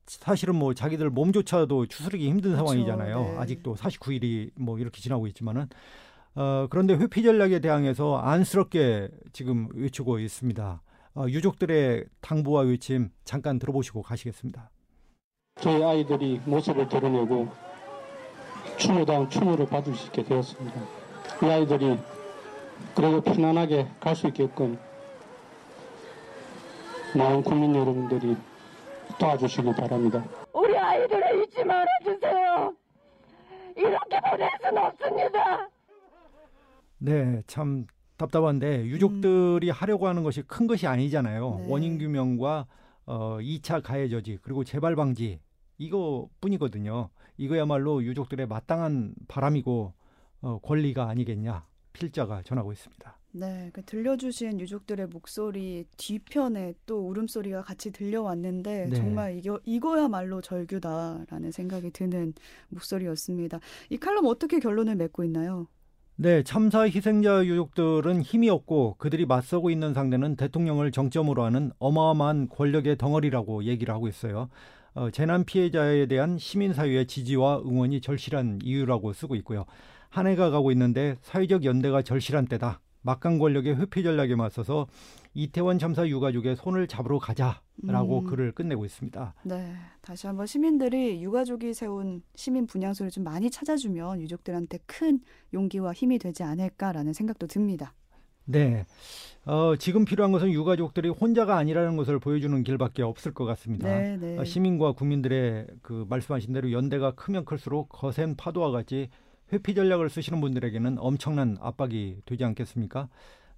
사실은 0.06 0.56
뭐 0.56 0.74
자기들 0.74 1.10
몸조차도 1.10 1.88
추스르기 1.88 2.28
힘든 2.30 2.52
그렇죠. 2.52 2.58
상황이잖아요. 2.68 3.20
네. 3.22 3.38
아직도 3.38 3.76
49일이 3.76 4.52
뭐 4.56 4.78
이렇게 4.80 5.02
지나고 5.02 5.28
있지만은 5.28 5.68
어, 6.36 6.68
그런데 6.70 6.96
회피 6.96 7.24
전략에 7.24 7.60
대항해서 7.60 8.18
안쓰럽게 8.18 9.10
지금 9.34 9.68
외치고 9.74 10.20
있습니다. 10.20 10.82
어, 11.16 11.26
유족들의 11.28 12.06
당부와 12.22 12.62
외침 12.64 13.10
잠깐 13.26 13.60
들어보시고 13.60 14.02
가시겠습니다. 14.02 14.70
저희 15.60 15.84
아이들이 15.84 16.40
모습을 16.46 16.88
드러내고 16.88 17.50
추모당 18.78 19.30
추모를 19.30 19.66
받을 19.68 19.94
수 19.94 20.08
있게 20.08 20.24
되었습니다. 20.24 20.82
이 21.44 21.46
아이들이 21.46 21.98
그리고 22.96 23.22
편안하게 23.22 23.88
갈 24.00 24.16
수 24.16 24.28
있게끔 24.28 24.78
많은 27.16 27.44
국민 27.44 27.76
여러분들이 27.76 28.38
도와주시기 29.18 29.72
바랍니다. 29.74 30.24
우리 30.54 30.78
아이들을 30.78 31.44
잊지 31.44 31.64
말아주세요. 31.64 32.74
이렇게 33.76 34.20
보낼 34.30 34.50
순 34.62 34.78
없습니다. 34.78 35.70
네, 36.98 37.42
참 37.48 37.86
답답한데 38.18 38.86
유족들이 38.86 39.70
하려고 39.70 40.08
하는 40.08 40.24
것이 40.24 40.44
큰 40.44 40.68
것이 40.68 40.86
아니잖아요. 40.88 41.50
음. 41.50 41.62
네. 41.64 41.72
원인 41.72 41.98
규명과 41.98 42.68
어, 43.06 43.38
2차 43.40 43.82
가해 43.82 44.10
저지 44.10 44.38
그리고 44.42 44.64
재발 44.64 44.96
방지 44.96 45.40
이거뿐이거든요. 45.78 47.10
이거야말로 47.38 48.04
유족들의 48.04 48.46
마땅한 48.46 49.16
바람이고 49.28 49.94
어, 50.42 50.60
권리가 50.60 51.08
아니겠냐 51.08 51.66
필자가 51.94 52.44
전하고 52.44 52.72
있습니다. 52.72 53.18
네, 53.34 53.70
그 53.72 53.82
들려주신 53.84 54.60
유족들의 54.60 55.08
목소리 55.08 55.86
뒤편에 55.96 56.74
또 56.86 57.08
울음소리가 57.08 57.62
같이 57.62 57.92
들려왔는데 57.92 58.88
네. 58.90 58.96
정말 58.96 59.38
이거, 59.38 59.60
이거야말로 59.66 60.42
절규다라는 60.42 61.52
생각이 61.52 61.92
드는 61.92 62.34
목소리였습니다. 62.70 63.60
이 63.90 63.98
칼럼 63.98 64.26
어떻게 64.26 64.60
결론을 64.60 64.96
맺고 64.96 65.24
있나요? 65.24 65.68
네, 66.18 66.44
참사 66.44 66.82
희생자 66.82 67.46
유족들은 67.46 68.22
힘이 68.22 68.50
없고 68.50 68.96
그들이 68.98 69.26
맞서고 69.26 69.70
있는 69.72 69.94
상대는 69.94 70.36
대통령을 70.36 70.92
정점으로 70.92 71.44
하는 71.44 71.72
어마어마한 71.80 72.50
권력의 72.50 72.98
덩어리라고 72.98 73.64
얘기를 73.64 73.94
하고 73.94 74.10
있어요. 74.10 74.50
어, 74.94 75.10
재난 75.10 75.46
피해자에 75.46 76.08
대한 76.08 76.38
시민사회의 76.38 77.08
지지와 77.08 77.62
응원이 77.62 78.02
절실한 78.02 78.60
이유라고 78.62 79.14
쓰고 79.14 79.36
있고요. 79.38 79.66
한 80.10 80.28
해가 80.28 80.50
가고 80.50 80.72
있는데 80.74 81.16
사회적 81.22 81.64
연대가 81.64 82.02
절실한 82.02 82.48
때다. 82.48 82.82
막강 83.02 83.40
권력의 83.40 83.78
회피 83.78 84.04
전략에 84.04 84.36
맞서서 84.36 84.88
이태원 85.34 85.80
참사 85.80 86.08
유가족의 86.08 86.56
손을 86.56 86.88
잡으러 86.88 87.20
가자라고 87.20 88.20
음. 88.20 88.24
글을 88.26 88.52
끝내고 88.52 88.86
있습니다. 88.86 89.34
네, 89.44 89.74
다시 90.02 90.28
한번 90.28 90.46
시민들이 90.46 91.24
유가족이 91.24 91.74
세운 91.74 92.22
시민 92.36 92.68
분향소를 92.68 93.12
좀 93.12 93.24
많이 93.24 93.50
찾아주면 93.50 94.22
유족들한테 94.22 94.80
큰 94.86 95.22
용기와 95.54 95.94
힘이 95.94 96.20
되지 96.20 96.44
않을까라는 96.44 97.14
생각도 97.14 97.48
듭니다. 97.48 97.94
네. 98.46 98.86
어, 99.46 99.76
지금 99.78 100.06
필요한 100.06 100.32
것은 100.32 100.52
유가족들이 100.52 101.10
혼자가 101.10 101.58
아니라는 101.58 101.96
것을 101.96 102.20
보여주는 102.20 102.64
길밖에 102.64 103.02
없을 103.02 103.34
것 103.34 103.46
같습니다. 103.46 103.88
네, 103.88 104.18
네. 104.18 104.38
어, 104.38 104.44
시민과 104.44 104.94
국민들의 104.94 105.68
그 105.82 106.06
말씀하신 106.10 106.54
대로 106.54 106.72
연대가 106.72 107.12
크면 107.12 107.46
클수록 107.46 107.90
거센 107.90 108.36
파도와 108.36 108.72
같이 108.72 109.10
회피 109.54 109.76
전략을 109.76 110.10
쓰시는 110.10 110.40
분들에게는 110.42 110.98
엄청난 111.00 111.58
압박이 111.60 112.22
되지 112.26 112.44
않겠습니까? 112.44 113.10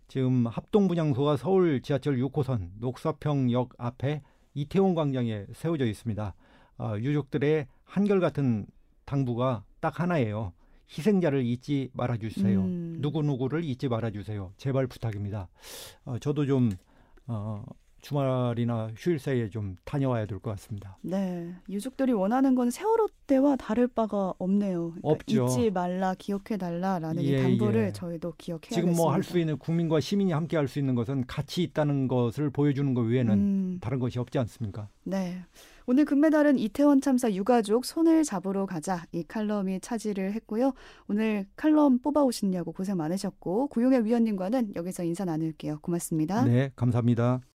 지금 0.07 0.47
합동분향소가 0.47 1.37
서울 1.37 1.81
지하철 1.81 2.17
6호선 2.17 2.71
녹사평역 2.79 3.73
앞에 3.77 4.21
이태원 4.53 4.95
광장에 4.95 5.45
세워져 5.53 5.85
있습니다. 5.85 6.35
어, 6.77 6.95
유족들의 6.99 7.67
한결같은 7.83 8.65
당부가 9.05 9.63
딱 9.79 9.99
하나예요. 9.99 10.53
희생자를 10.89 11.43
잊지 11.45 11.89
말아주세요. 11.93 12.61
음. 12.61 12.97
누구누구를 12.99 13.63
잊지 13.63 13.87
말아주세요. 13.87 14.53
제발 14.57 14.87
부탁입니다. 14.87 15.47
어, 16.05 16.19
저도 16.19 16.45
좀 16.45 16.71
어, 17.27 17.63
주말이나 18.03 18.89
휴일 18.97 19.17
사이에 19.17 19.49
좀 19.49 19.77
다녀와야 19.85 20.25
될 20.25 20.39
것 20.39 20.51
같습니다. 20.51 20.97
네, 21.01 21.53
유족들이 21.69 22.11
원하는 22.11 22.53
건 22.53 22.69
세월호 22.69 23.07
때와 23.27 23.55
다를 23.55 23.87
바가 23.87 24.33
없네요. 24.37 24.91
그러니까 24.95 25.09
없죠. 25.09 25.45
잊지 25.45 25.71
말라, 25.71 26.13
기억해 26.17 26.57
달라라는 26.59 27.23
이 27.23 27.31
예, 27.31 27.41
당부를 27.41 27.87
예. 27.87 27.91
저희도 27.93 28.33
기억해야겠습니다. 28.37 28.91
지금 28.91 28.95
뭐 28.95 29.13
할 29.13 29.23
수 29.23 29.39
있는 29.39 29.57
국민과 29.57 30.01
시민이 30.01 30.33
함께 30.33 30.57
할 30.57 30.67
수 30.67 30.79
있는 30.79 30.95
것은 30.95 31.25
가치 31.27 31.63
있다는 31.63 32.07
것을 32.09 32.49
보여주는 32.49 32.93
것 32.93 33.01
외에는 33.01 33.33
음, 33.33 33.77
다른 33.81 33.99
것이 33.99 34.19
없지 34.19 34.37
않습니까? 34.37 34.89
네. 35.05 35.37
오늘 35.85 36.03
금메달은 36.05 36.59
이태원 36.59 36.99
참사 37.01 37.31
유가족 37.31 37.85
손을 37.85 38.23
잡으러 38.23 38.65
가자 38.65 39.05
이 39.13 39.23
칼럼이 39.23 39.79
차지를 39.81 40.33
했고요. 40.33 40.73
오늘 41.07 41.45
칼럼 41.55 41.99
뽑아오시냐고 41.99 42.71
고생 42.73 42.97
많으셨고 42.97 43.67
고용의 43.67 44.03
위원님과는 44.05 44.75
여기서 44.75 45.03
인사 45.03 45.23
나눌게요. 45.25 45.79
고맙습니다. 45.81 46.43
네, 46.45 46.71
감사합니다. 46.75 47.41